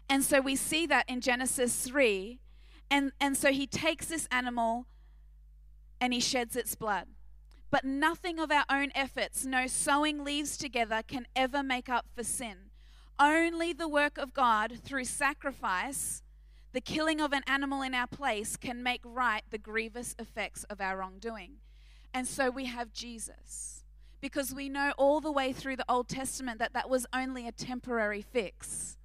And 0.09 0.23
so 0.23 0.39
we 0.39 0.55
see 0.55 0.85
that 0.87 1.09
in 1.09 1.21
Genesis 1.21 1.81
3 1.81 2.39
and, 2.89 3.11
and 3.19 3.35
so 3.35 3.51
he 3.51 3.67
takes 3.67 4.07
this 4.07 4.27
animal 4.31 4.85
and 5.99 6.13
he 6.13 6.19
sheds 6.19 6.55
its 6.55 6.75
blood. 6.75 7.07
But 7.71 7.83
nothing 7.83 8.39
of 8.39 8.51
our 8.51 8.65
own 8.69 8.91
efforts, 8.95 9.45
no 9.45 9.67
sewing 9.67 10.23
leaves 10.23 10.55
together, 10.55 11.01
can 11.05 11.27
ever 11.35 11.63
make 11.63 11.89
up 11.89 12.05
for 12.15 12.23
sin. 12.23 12.69
Only 13.19 13.73
the 13.73 13.87
work 13.87 14.17
of 14.17 14.33
God 14.33 14.79
through 14.83 15.05
sacrifice, 15.05 16.21
the 16.73 16.81
killing 16.81 17.19
of 17.19 17.33
an 17.33 17.43
animal 17.47 17.81
in 17.81 17.93
our 17.93 18.07
place, 18.07 18.55
can 18.55 18.83
make 18.83 19.01
right 19.03 19.43
the 19.49 19.57
grievous 19.57 20.15
effects 20.19 20.63
of 20.65 20.79
our 20.79 20.97
wrongdoing. 20.97 21.55
And 22.13 22.27
so 22.27 22.49
we 22.49 22.65
have 22.65 22.93
Jesus. 22.93 23.83
Because 24.21 24.53
we 24.53 24.69
know 24.69 24.93
all 24.97 25.19
the 25.19 25.31
way 25.31 25.51
through 25.51 25.75
the 25.75 25.85
Old 25.89 26.07
Testament 26.07 26.59
that 26.59 26.73
that 26.73 26.89
was 26.89 27.05
only 27.13 27.47
a 27.47 27.51
temporary 27.51 28.21
fix. 28.21 28.97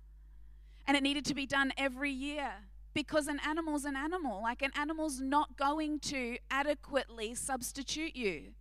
And 0.90 0.96
it 0.96 1.04
needed 1.04 1.24
to 1.26 1.34
be 1.34 1.46
done 1.46 1.72
every 1.76 2.10
year 2.10 2.50
because 2.94 3.28
an 3.28 3.38
animal's 3.46 3.84
an 3.84 3.94
animal. 3.94 4.42
Like 4.42 4.60
an 4.60 4.72
animal's 4.74 5.20
not 5.20 5.56
going 5.56 6.00
to 6.00 6.36
adequately 6.50 7.32
substitute 7.36 8.16
you. 8.16 8.54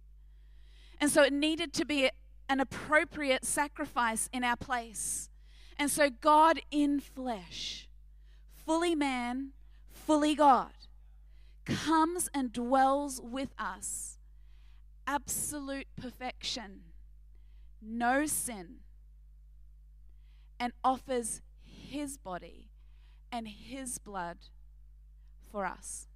And 1.02 1.10
so 1.10 1.24
it 1.24 1.34
needed 1.34 1.74
to 1.74 1.86
be 1.86 2.12
an 2.48 2.60
appropriate 2.60 3.46
sacrifice 3.46 4.30
in 4.32 4.44
our 4.44 4.56
place. 4.56 5.32
And 5.76 5.90
so 5.90 6.12
God 6.12 6.60
in 6.70 7.00
flesh, 7.00 7.90
fully 8.64 8.94
man, 8.94 9.54
fully 9.92 10.36
God, 10.36 10.74
comes 11.66 12.30
and 12.32 12.54
dwells 12.54 13.20
with 13.24 13.56
us. 13.58 14.20
Absolute 15.08 15.88
perfection, 16.00 16.82
no 17.82 18.28
sin, 18.28 18.82
and 20.60 20.74
offers 20.84 21.42
his 21.90 22.18
body 22.18 22.70
and 23.32 23.48
his 23.48 23.98
blood 23.98 24.38
for 25.52 25.66
us. 25.66 26.08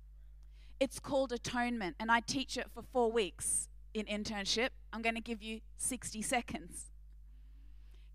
It's 0.79 0.99
called 0.99 1.31
atonement, 1.31 1.95
and 1.99 2.11
I 2.11 2.19
teach 2.19 2.57
it 2.57 2.67
for 2.73 2.81
four 2.81 3.11
weeks 3.11 3.69
in 3.93 4.05
internship. 4.05 4.69
I'm 4.91 5.01
going 5.01 5.15
to 5.15 5.21
give 5.21 5.41
you 5.41 5.61
60 5.77 6.21
seconds. 6.21 6.91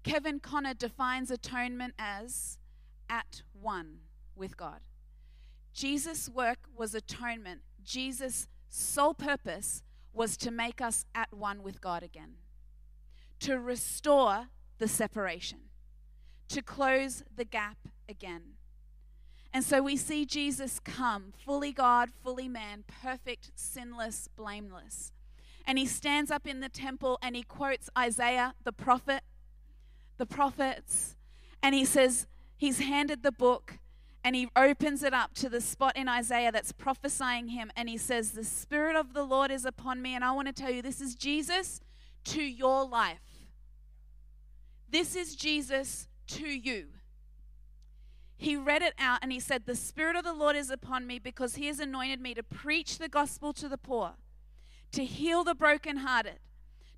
Kevin 0.03 0.41
Conner 0.41 0.75
defines 0.75 1.31
atonement 1.31 1.95
as 1.99 2.59
at 3.09 3.43
one 3.53 3.99
with 4.37 4.57
God. 4.57 4.81
Jesus' 5.73 6.29
work 6.29 6.59
was 6.77 6.95
atonement. 6.95 7.61
Jesus' 7.85 8.49
sole 8.69 9.15
purpose 9.15 9.83
was 10.13 10.37
to 10.39 10.51
make 10.51 10.81
us 10.81 11.05
at 11.15 11.33
one 11.33 11.63
with 11.63 11.81
God 11.81 12.03
again, 12.03 12.35
to 13.41 13.59
restore 13.59 14.49
the 14.79 14.89
separation, 14.89 15.68
to 16.49 16.63
close 16.63 17.25
the 17.35 17.45
gap 17.45 17.77
again. 18.09 18.43
And 19.53 19.65
so 19.65 19.83
we 19.83 19.97
see 19.97 20.27
Jesus 20.27 20.81
come, 20.81 21.33
fully 21.45 21.73
God, 21.73 22.11
fully 22.23 22.49
man, 22.49 22.85
perfect, 23.03 23.51
sinless, 23.55 24.29
blameless. 24.37 25.13
And 25.67 25.79
he 25.79 25.87
stands 25.87 26.31
up 26.31 26.47
in 26.47 26.61
the 26.61 26.69
temple 26.69 27.19
and 27.23 27.35
he 27.35 27.43
quotes 27.43 27.91
Isaiah, 27.97 28.55
the 28.65 28.73
prophet, 28.73 29.23
the 30.17 30.27
prophets, 30.27 31.17
and 31.63 31.75
he 31.75 31.85
says, 31.85 32.27
He's 32.57 32.81
handed 32.81 33.23
the 33.23 33.33
book 33.33 33.79
and 34.25 34.35
he 34.35 34.49
opens 34.57 35.03
it 35.03 35.15
up 35.15 35.35
to 35.35 35.49
the 35.49 35.61
spot 35.61 35.97
in 35.97 36.09
Isaiah 36.09 36.51
that's 36.51 36.73
prophesying 36.73 37.49
him. 37.49 37.71
And 37.77 37.89
he 37.89 37.97
says, 37.97 38.33
The 38.33 38.45
Spirit 38.45 38.97
of 38.97 39.15
the 39.15 39.23
Lord 39.23 39.51
is 39.51 39.65
upon 39.65 40.03
me. 40.03 40.15
And 40.15 40.25
I 40.25 40.33
want 40.33 40.49
to 40.49 40.53
tell 40.53 40.71
you, 40.71 40.83
this 40.83 41.01
is 41.01 41.15
Jesus 41.15 41.81
to 42.25 42.43
your 42.43 42.85
life. 42.87 43.21
This 44.91 45.15
is 45.15 45.37
Jesus 45.37 46.09
to 46.29 46.47
you. 46.47 46.87
He 48.37 48.57
read 48.57 48.83
it 48.83 48.95
out 48.99 49.19
and 49.23 49.33
he 49.33 49.41
said, 49.41 49.67
The 49.67 49.75
Spirit 49.75 50.17
of 50.17 50.25
the 50.25 50.33
Lord 50.33 50.55
is 50.55 50.71
upon 50.71 51.07
me 51.07 51.19
because 51.19 51.57
he 51.57 51.67
has 51.67 51.81
anointed 51.81 52.21
me 52.21 52.35
to 52.35 52.43
preach 52.43 52.99
the 52.99 53.09
gospel 53.09 53.53
to 53.55 53.69
the 53.69 53.79
poor, 53.79 54.13
to 54.93 55.05
heal 55.05 55.43
the 55.43 55.55
brokenhearted 55.55 56.39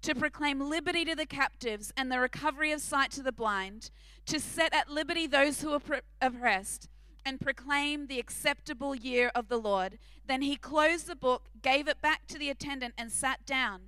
to 0.02 0.14
proclaim 0.14 0.60
liberty 0.60 1.04
to 1.04 1.14
the 1.14 1.26
captives 1.26 1.92
and 1.96 2.10
the 2.10 2.20
recovery 2.20 2.72
of 2.72 2.80
sight 2.80 3.10
to 3.12 3.22
the 3.22 3.32
blind, 3.32 3.90
to 4.26 4.40
set 4.40 4.74
at 4.74 4.90
liberty 4.90 5.26
those 5.26 5.60
who 5.60 5.72
are 5.72 6.02
oppressed, 6.22 6.88
and 7.24 7.40
proclaim 7.40 8.06
the 8.06 8.18
acceptable 8.18 8.94
year 8.94 9.30
of 9.34 9.48
the 9.48 9.58
Lord. 9.58 9.98
Then 10.26 10.42
he 10.42 10.56
closed 10.56 11.06
the 11.06 11.16
book, 11.16 11.48
gave 11.60 11.86
it 11.86 12.00
back 12.00 12.26
to 12.28 12.38
the 12.38 12.48
attendant, 12.48 12.94
and 12.96 13.12
sat 13.12 13.44
down. 13.44 13.80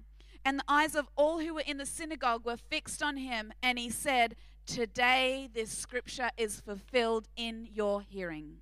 And 0.45 0.59
the 0.59 0.65
eyes 0.69 0.95
of 0.95 1.09
all 1.17 1.39
who 1.39 1.55
were 1.55 1.63
in 1.65 1.79
the 1.79 1.87
synagogue 1.87 2.45
were 2.45 2.57
fixed 2.57 3.03
on 3.03 3.17
him, 3.17 3.53
and 3.63 3.79
he 3.79 3.89
said, 3.89 4.37
Today 4.67 5.49
this 5.53 5.71
scripture 5.71 6.31
is 6.37 6.61
fulfilled 6.61 7.29
in 7.37 7.69
your 7.73 8.01
hearing. 8.01 8.59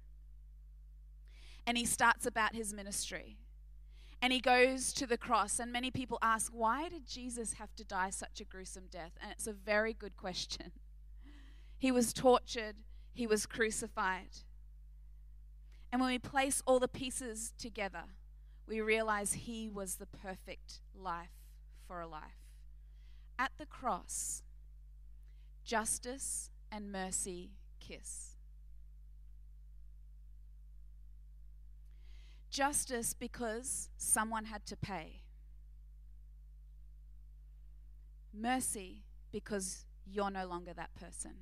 And 1.67 1.77
he 1.77 1.85
starts 1.85 2.27
about 2.27 2.55
his 2.55 2.73
ministry 2.73 3.37
and 4.23 4.33
he 4.33 4.41
goes 4.41 4.93
to 4.95 5.07
the 5.07 5.17
cross. 5.17 5.59
And 5.59 5.73
many 5.73 5.91
people 5.91 6.19
ask, 6.21 6.53
why 6.53 6.89
did 6.89 7.07
Jesus 7.07 7.55
have 7.55 7.75
to 7.77 7.85
die 7.85 8.11
such 8.11 8.41
a 8.41 8.45
gruesome 8.45 8.89
death? 8.91 9.13
And 9.23 9.31
it's 9.33 9.47
a 9.47 9.53
very 9.53 9.93
good 9.93 10.17
question. 10.17 10.73
He 11.79 11.91
was 11.91 12.13
tortured, 12.13 12.77
he 13.15 13.27
was 13.27 13.47
crucified. 13.47 14.45
And 15.91 15.99
when 15.99 16.11
we 16.11 16.19
place 16.19 16.63
all 16.67 16.79
the 16.79 16.89
pieces 16.89 17.55
together, 17.59 18.05
we 18.69 18.83
realize 18.83 19.33
he 19.33 19.67
was 19.67 19.95
the 19.95 20.05
perfect 20.05 20.83
life 20.95 21.33
for 21.89 22.03
a 22.03 22.07
life. 22.07 22.45
At 23.39 23.53
the 23.57 23.65
cross, 23.65 24.43
justice 25.71 26.51
and 26.73 26.91
mercy 26.91 27.53
kiss. 27.79 28.35
Justice 32.51 33.15
because 33.15 33.89
someone 33.97 34.47
had 34.47 34.67
to 34.67 34.77
pay. 34.77 35.21
Mercy 38.35 39.05
because 39.31 39.85
you're 40.05 40.33
no 40.33 40.45
longer 40.45 40.73
that 40.75 40.93
person. 40.97 41.35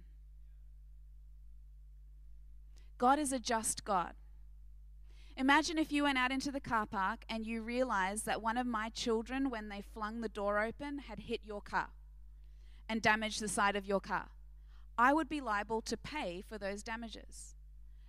God 2.98 3.18
is 3.18 3.32
a 3.32 3.38
just 3.38 3.82
God. 3.82 4.12
Imagine 5.38 5.78
if 5.78 5.90
you 5.90 6.02
went 6.02 6.18
out 6.18 6.32
into 6.32 6.52
the 6.52 6.60
car 6.60 6.84
park 6.84 7.20
and 7.30 7.46
you 7.46 7.62
realized 7.62 8.26
that 8.26 8.42
one 8.42 8.58
of 8.58 8.66
my 8.66 8.90
children, 8.90 9.48
when 9.48 9.70
they 9.70 9.80
flung 9.80 10.20
the 10.20 10.28
door 10.28 10.62
open, 10.62 10.98
had 10.98 11.20
hit 11.20 11.40
your 11.46 11.62
car 11.62 11.88
and 12.88 13.02
damage 13.02 13.38
the 13.38 13.48
side 13.48 13.76
of 13.76 13.86
your 13.86 14.00
car. 14.00 14.28
I 14.96 15.12
would 15.12 15.28
be 15.28 15.40
liable 15.40 15.80
to 15.82 15.96
pay 15.96 16.42
for 16.48 16.58
those 16.58 16.82
damages. 16.82 17.54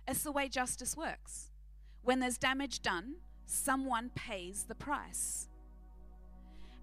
It's 0.08 0.22
the 0.22 0.32
way 0.32 0.48
justice 0.48 0.96
works. 0.96 1.50
When 2.02 2.20
there's 2.20 2.38
damage 2.38 2.82
done, 2.82 3.16
someone 3.46 4.10
pays 4.14 4.64
the 4.64 4.74
price. 4.74 5.48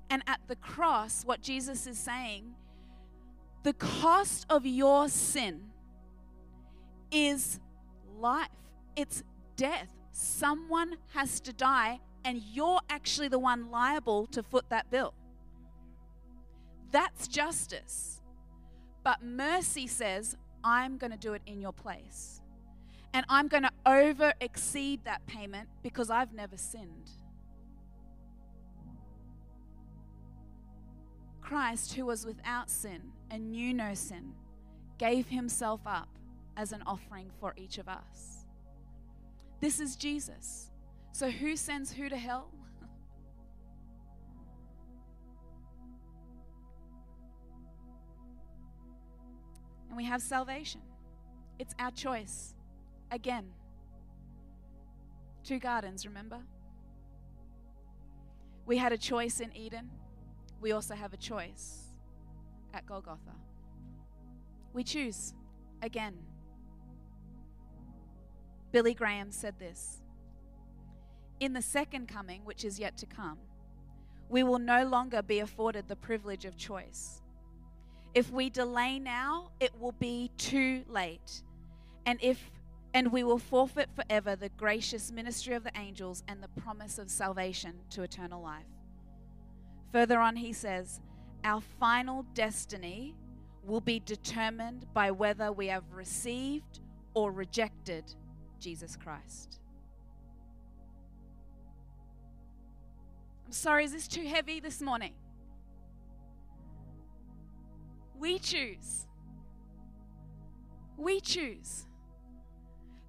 And 0.10 0.24
at 0.28 0.40
the 0.48 0.56
cross, 0.56 1.24
what 1.26 1.42
Jesus 1.42 1.88
is 1.88 1.98
saying, 1.98 2.54
the 3.64 3.74
cost 3.74 4.46
of 4.50 4.66
your 4.66 5.10
sin 5.10 5.66
is 7.12 7.60
life, 8.18 8.48
it's 8.96 9.24
death. 9.58 9.90
Someone 10.12 10.96
has 11.14 11.40
to 11.42 11.52
die, 11.52 12.00
and 12.24 12.42
you're 12.54 12.80
actually 12.90 13.28
the 13.28 13.40
one 13.40 13.70
liable 13.70 14.26
to 14.28 14.42
foot 14.42 14.70
that 14.70 14.90
bill. 14.90 15.14
That's 16.92 17.28
justice. 17.28 18.22
But 19.04 19.24
mercy 19.24 19.88
says, 19.88 20.38
I'm 20.64 20.98
going 20.98 21.12
to 21.12 21.18
do 21.18 21.34
it 21.34 21.42
in 21.46 21.62
your 21.62 21.74
place 21.74 22.42
and 23.18 23.26
I'm 23.30 23.48
going 23.48 23.64
to 23.64 23.72
over 23.86 24.34
exceed 24.42 25.04
that 25.06 25.26
payment 25.26 25.70
because 25.82 26.12
I've 26.12 26.34
never 26.34 26.56
sinned. 26.56 27.10
Christ, 31.42 31.94
who 31.94 32.06
was 32.06 32.28
without 32.28 32.70
sin 32.70 33.02
and 33.32 33.52
knew 33.52 33.74
no 33.74 33.96
sin, 33.96 34.34
gave 35.00 35.30
himself 35.30 35.82
up 35.86 36.10
as 36.58 36.74
an 36.74 36.84
offering 36.86 37.32
for 37.40 37.56
each 37.58 37.80
of 37.80 37.88
us. 37.88 38.46
This 39.62 39.80
is 39.80 39.96
Jesus. 39.96 40.70
So, 41.12 41.32
who 41.32 41.56
sends 41.56 41.92
who 41.92 42.10
to 42.10 42.18
hell? 42.18 42.52
And 49.98 50.06
we 50.06 50.10
have 50.12 50.22
salvation. 50.22 50.82
It's 51.58 51.74
our 51.80 51.90
choice. 51.90 52.54
Again, 53.10 53.46
two 55.44 55.58
gardens, 55.58 56.06
remember? 56.06 56.38
We 58.68 58.78
had 58.78 58.92
a 58.92 58.98
choice 58.98 59.40
in 59.40 59.56
Eden. 59.56 59.90
We 60.62 60.72
also 60.72 60.94
have 60.94 61.14
a 61.14 61.18
choice 61.18 61.96
at 62.76 62.86
Golgotha. 62.86 63.34
We 64.72 64.84
choose 64.84 65.34
again. 65.82 66.14
Billy 68.72 68.94
Graham 68.94 69.32
said 69.32 69.56
this 69.58 70.04
In 71.40 71.54
the 71.54 71.62
second 71.64 72.08
coming, 72.08 72.46
which 72.46 72.64
is 72.64 72.78
yet 72.78 72.98
to 72.98 73.08
come, 73.08 73.40
we 74.30 74.44
will 74.44 74.60
no 74.60 74.86
longer 74.86 75.24
be 75.24 75.40
afforded 75.40 75.88
the 75.88 75.96
privilege 75.96 76.46
of 76.46 76.56
choice. 76.56 77.24
If 78.14 78.32
we 78.32 78.50
delay 78.50 79.00
now, 79.00 79.52
it 79.60 79.72
will 79.80 79.92
be 79.94 80.32
too 80.38 80.84
late. 80.88 81.44
And 82.06 82.20
if 82.22 82.52
and 82.94 83.12
we 83.12 83.24
will 83.24 83.38
forfeit 83.38 83.90
forever 83.96 84.36
the 84.36 84.50
gracious 84.50 85.12
ministry 85.12 85.54
of 85.54 85.64
the 85.64 85.78
angels 85.78 86.24
and 86.28 86.42
the 86.42 86.62
promise 86.62 86.98
of 86.98 87.12
salvation 87.12 87.76
to 87.92 88.02
eternal 88.02 88.42
life. 88.42 88.66
Further 89.92 90.20
on, 90.20 90.36
he 90.36 90.54
says, 90.54 91.00
Our 91.44 91.62
final 91.80 92.24
destiny 92.34 93.16
will 93.64 93.82
be 93.82 94.00
determined 94.00 94.86
by 94.94 95.12
whether 95.12 95.52
we 95.52 95.68
have 95.68 95.84
received 95.92 96.80
or 97.14 97.32
rejected 97.32 98.04
Jesus 98.60 98.96
Christ. 98.96 99.60
I'm 103.46 103.52
sorry, 103.52 103.86
is 103.86 103.92
this 103.92 104.08
too 104.08 104.26
heavy 104.26 104.60
this 104.60 104.82
morning? 104.82 105.14
We 108.20 108.40
choose. 108.40 109.08
We 110.98 111.20
choose. 111.20 111.86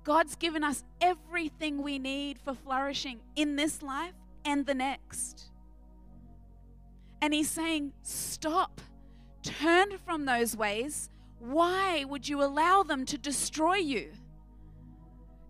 God's 0.05 0.37
given 0.37 0.65
us 0.65 0.85
everything 1.01 1.83
we 1.83 1.99
need 1.99 2.39
for 2.39 2.55
flourishing 2.55 3.21
in 3.37 3.57
this 3.57 3.83
life 3.83 4.15
and 4.45 4.67
the 4.67 4.75
next. 4.75 5.51
And 7.21 7.35
He's 7.35 7.51
saying, 7.51 7.93
Stop, 8.03 8.81
turn 9.43 9.99
from 10.05 10.25
those 10.25 10.57
ways. 10.57 11.11
Why 11.41 12.05
would 12.05 12.29
you 12.29 12.43
allow 12.43 12.83
them 12.83 13.05
to 13.07 13.19
destroy 13.19 13.77
you? 13.77 14.13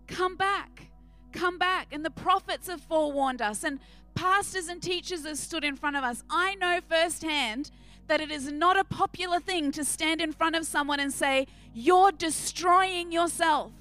Come 0.07 0.35
back, 0.35 0.91
come 1.31 1.57
back. 1.57 1.87
And 1.91 2.03
the 2.03 2.11
prophets 2.11 2.67
have 2.67 2.81
forewarned 2.81 3.41
us, 3.41 3.63
and 3.63 3.79
pastors 4.15 4.67
and 4.67 4.81
teachers 4.81 5.25
have 5.25 5.37
stood 5.37 5.63
in 5.63 5.75
front 5.75 5.95
of 5.95 6.03
us. 6.03 6.23
I 6.29 6.55
know 6.55 6.79
firsthand 6.87 7.71
that 8.09 8.19
it 8.19 8.31
is 8.31 8.51
not 8.51 8.77
a 8.77 8.83
popular 8.83 9.39
thing 9.39 9.71
to 9.71 9.85
stand 9.85 10.19
in 10.19 10.33
front 10.33 10.55
of 10.55 10.65
someone 10.65 10.99
and 10.99 11.13
say, 11.13 11.47
You're 11.73 12.11
destroying 12.11 13.11
yourself. 13.11 13.71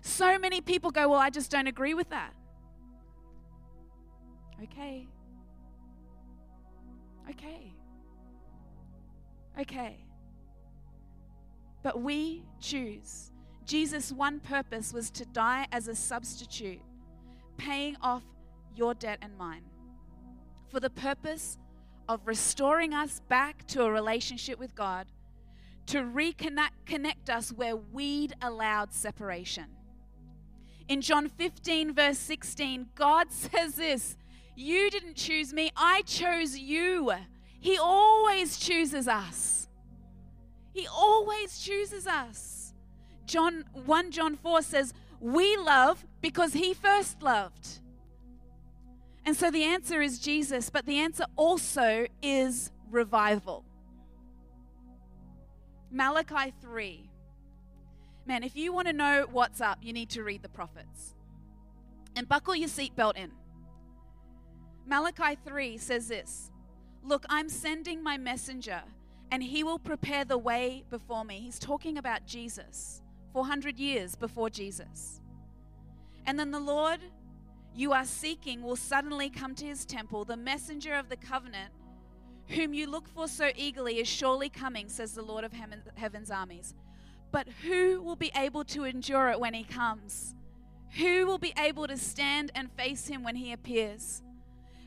So 0.00 0.38
many 0.38 0.60
people 0.60 0.90
go, 0.90 1.10
Well, 1.10 1.20
I 1.20 1.30
just 1.30 1.50
don't 1.50 1.66
agree 1.66 1.92
with 1.92 2.08
that. 2.10 2.32
Okay. 4.62 5.06
Okay. 7.28 7.74
Okay. 9.60 9.98
But 11.82 12.00
we 12.00 12.44
choose. 12.60 13.32
Jesus' 13.64 14.12
one 14.12 14.38
purpose 14.38 14.92
was 14.92 15.10
to 15.10 15.24
die 15.26 15.66
as 15.72 15.88
a 15.88 15.94
substitute, 15.94 16.80
paying 17.56 17.96
off 18.00 18.22
your 18.76 18.94
debt 18.94 19.18
and 19.22 19.36
mine, 19.36 19.62
for 20.70 20.78
the 20.78 20.90
purpose 20.90 21.58
of 22.08 22.26
restoring 22.26 22.94
us 22.94 23.20
back 23.28 23.66
to 23.68 23.82
a 23.82 23.90
relationship 23.90 24.58
with 24.58 24.74
God, 24.74 25.06
to 25.86 25.98
reconnect 25.98 26.70
connect 26.84 27.30
us 27.30 27.52
where 27.52 27.76
we'd 27.76 28.34
allowed 28.42 28.92
separation. 28.92 29.66
In 30.88 31.00
John 31.00 31.28
15, 31.28 31.94
verse 31.94 32.18
16, 32.18 32.88
God 32.94 33.30
says 33.32 33.74
this 33.74 34.16
You 34.54 34.90
didn't 34.90 35.16
choose 35.16 35.52
me, 35.52 35.70
I 35.76 36.02
chose 36.02 36.56
you. 36.56 37.12
He 37.58 37.78
always 37.78 38.58
chooses 38.58 39.08
us. 39.08 39.68
He 40.72 40.86
always 40.86 41.58
chooses 41.58 42.06
us. 42.06 42.74
John 43.24 43.64
1 43.72 44.10
John 44.10 44.36
4 44.36 44.62
says, 44.62 44.94
"We 45.20 45.56
love 45.56 46.04
because 46.20 46.52
he 46.52 46.74
first 46.74 47.22
loved." 47.22 47.80
And 49.26 49.36
so 49.36 49.50
the 49.50 49.64
answer 49.64 50.00
is 50.00 50.20
Jesus, 50.20 50.70
but 50.70 50.86
the 50.86 50.98
answer 50.98 51.24
also 51.34 52.06
is 52.22 52.70
revival. 52.90 53.64
Malachi 55.90 56.54
3. 56.62 57.10
Man, 58.24 58.44
if 58.44 58.56
you 58.56 58.72
want 58.72 58.86
to 58.86 58.92
know 58.92 59.26
what's 59.30 59.60
up, 59.60 59.80
you 59.82 59.92
need 59.92 60.10
to 60.10 60.22
read 60.22 60.42
the 60.42 60.48
prophets. 60.48 61.14
And 62.14 62.28
buckle 62.28 62.54
your 62.54 62.68
seatbelt 62.68 63.16
in. 63.16 63.32
Malachi 64.86 65.36
3 65.44 65.76
says 65.76 66.06
this 66.06 66.52
Look, 67.02 67.26
I'm 67.28 67.48
sending 67.48 68.04
my 68.04 68.16
messenger, 68.16 68.82
and 69.32 69.42
he 69.42 69.64
will 69.64 69.80
prepare 69.80 70.24
the 70.24 70.38
way 70.38 70.84
before 70.88 71.24
me. 71.24 71.40
He's 71.40 71.58
talking 71.58 71.98
about 71.98 72.26
Jesus, 72.26 73.02
400 73.32 73.76
years 73.78 74.14
before 74.14 74.50
Jesus. 74.50 75.20
And 76.26 76.38
then 76.38 76.52
the 76.52 76.60
Lord 76.60 77.00
you 77.76 77.92
are 77.92 78.06
seeking 78.06 78.62
will 78.62 78.76
suddenly 78.76 79.28
come 79.28 79.54
to 79.54 79.66
his 79.66 79.84
temple. 79.84 80.24
The 80.24 80.36
messenger 80.36 80.94
of 80.94 81.08
the 81.08 81.16
covenant, 81.16 81.72
whom 82.48 82.72
you 82.72 82.88
look 82.88 83.06
for 83.06 83.28
so 83.28 83.50
eagerly, 83.54 83.98
is 83.98 84.08
surely 84.08 84.48
coming, 84.48 84.88
says 84.88 85.12
the 85.12 85.22
Lord 85.22 85.44
of 85.44 85.52
heaven's 85.94 86.30
armies. 86.30 86.74
But 87.30 87.48
who 87.62 88.00
will 88.00 88.16
be 88.16 88.32
able 88.34 88.64
to 88.64 88.84
endure 88.84 89.28
it 89.28 89.38
when 89.38 89.52
he 89.52 89.64
comes? 89.64 90.34
Who 90.98 91.26
will 91.26 91.38
be 91.38 91.52
able 91.58 91.86
to 91.86 91.98
stand 91.98 92.50
and 92.54 92.72
face 92.72 93.08
him 93.08 93.22
when 93.22 93.36
he 93.36 93.52
appears? 93.52 94.22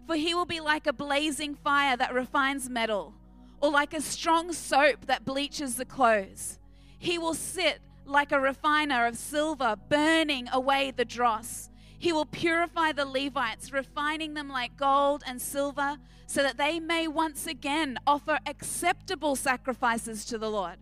For 0.08 0.16
he 0.16 0.34
will 0.34 0.46
be 0.46 0.60
like 0.60 0.88
a 0.88 0.94
blazing 0.94 1.54
fire 1.54 1.96
that 1.96 2.14
refines 2.14 2.70
metal, 2.70 3.14
or 3.62 3.70
like 3.70 3.94
a 3.94 4.02
strong 4.02 4.52
soap 4.52 5.06
that 5.06 5.26
bleaches 5.26 5.76
the 5.76 5.86
clothes. 5.86 6.58
He 6.98 7.20
will 7.20 7.36
sit 7.36 7.80
like 8.06 8.32
a 8.32 8.40
refiner 8.40 9.06
of 9.06 9.16
silver, 9.18 9.76
burning 9.90 10.50
away 10.52 10.92
the 10.92 11.06
dross. 11.06 11.69
He 12.00 12.14
will 12.14 12.26
purify 12.26 12.94
the 12.94 13.06
Levites, 13.06 13.74
refining 13.74 14.34
them 14.34 14.50
like 14.50 14.78
gold 14.78 15.22
and 15.28 15.42
silver, 15.42 15.98
so 16.26 16.42
that 16.42 16.58
they 16.58 16.80
may 16.80 17.08
once 17.08 17.46
again 17.46 18.00
offer 18.08 18.40
acceptable 18.46 19.36
sacrifices 19.36 20.24
to 20.26 20.38
the 20.38 20.50
Lord. 20.50 20.78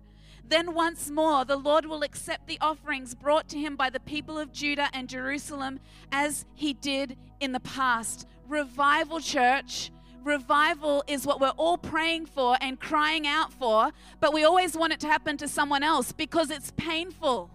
Then 0.47 0.73
once 0.73 1.09
more, 1.09 1.43
the 1.43 1.57
Lord 1.57 1.87
will 1.87 2.03
accept 2.03 2.47
the 2.47 2.59
offerings 2.61 3.15
brought 3.15 3.49
to 3.49 3.57
him 3.57 3.75
by 3.75 3.89
the 3.89 3.99
people 3.99 4.37
of 4.37 4.53
Judah 4.53 4.89
and 4.93 5.09
Jerusalem 5.09 5.79
as 6.11 6.45
he 6.53 6.73
did 6.73 7.17
in 7.39 7.51
the 7.51 7.59
past 7.59 8.27
revival, 8.47 9.19
church. 9.19 9.91
Revival 10.23 11.03
is 11.07 11.25
what 11.25 11.41
we're 11.41 11.49
all 11.49 11.77
praying 11.77 12.27
for 12.27 12.57
and 12.61 12.79
crying 12.79 13.25
out 13.25 13.51
for, 13.51 13.91
but 14.19 14.33
we 14.33 14.43
always 14.43 14.77
want 14.77 14.93
it 14.93 14.99
to 14.99 15.07
happen 15.07 15.35
to 15.37 15.47
someone 15.47 15.83
else 15.83 16.11
because 16.11 16.51
it's 16.51 16.71
painful. 16.77 17.49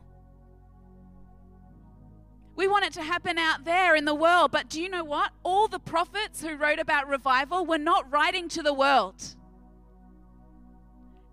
We 2.55 2.69
want 2.69 2.85
it 2.85 2.93
to 2.95 3.03
happen 3.03 3.39
out 3.39 3.65
there 3.65 3.97
in 3.97 4.05
the 4.05 4.15
world, 4.15 4.51
but 4.53 4.69
do 4.69 4.81
you 4.81 4.89
know 4.89 5.05
what? 5.05 5.33
All 5.43 5.69
the 5.69 5.79
prophets 5.79 6.43
who 6.43 6.55
wrote 6.55 6.79
about 6.79 7.09
revival 7.09 7.65
were 7.65 7.79
not 7.79 8.11
writing 8.13 8.49
to 8.51 8.63
the 8.63 8.75
world, 8.75 9.23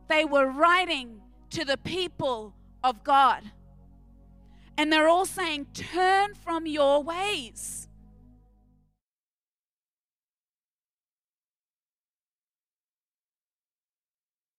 they 0.08 0.26
were 0.26 0.48
writing 0.48 1.22
to 1.52 1.66
the 1.66 1.78
people 1.78 2.56
of 2.84 3.04
God. 3.04 3.44
And 4.78 4.94
they're 4.94 5.10
all 5.10 5.26
saying, 5.26 5.68
Turn 5.74 6.34
from 6.34 6.66
your 6.66 7.04
ways. 7.04 7.89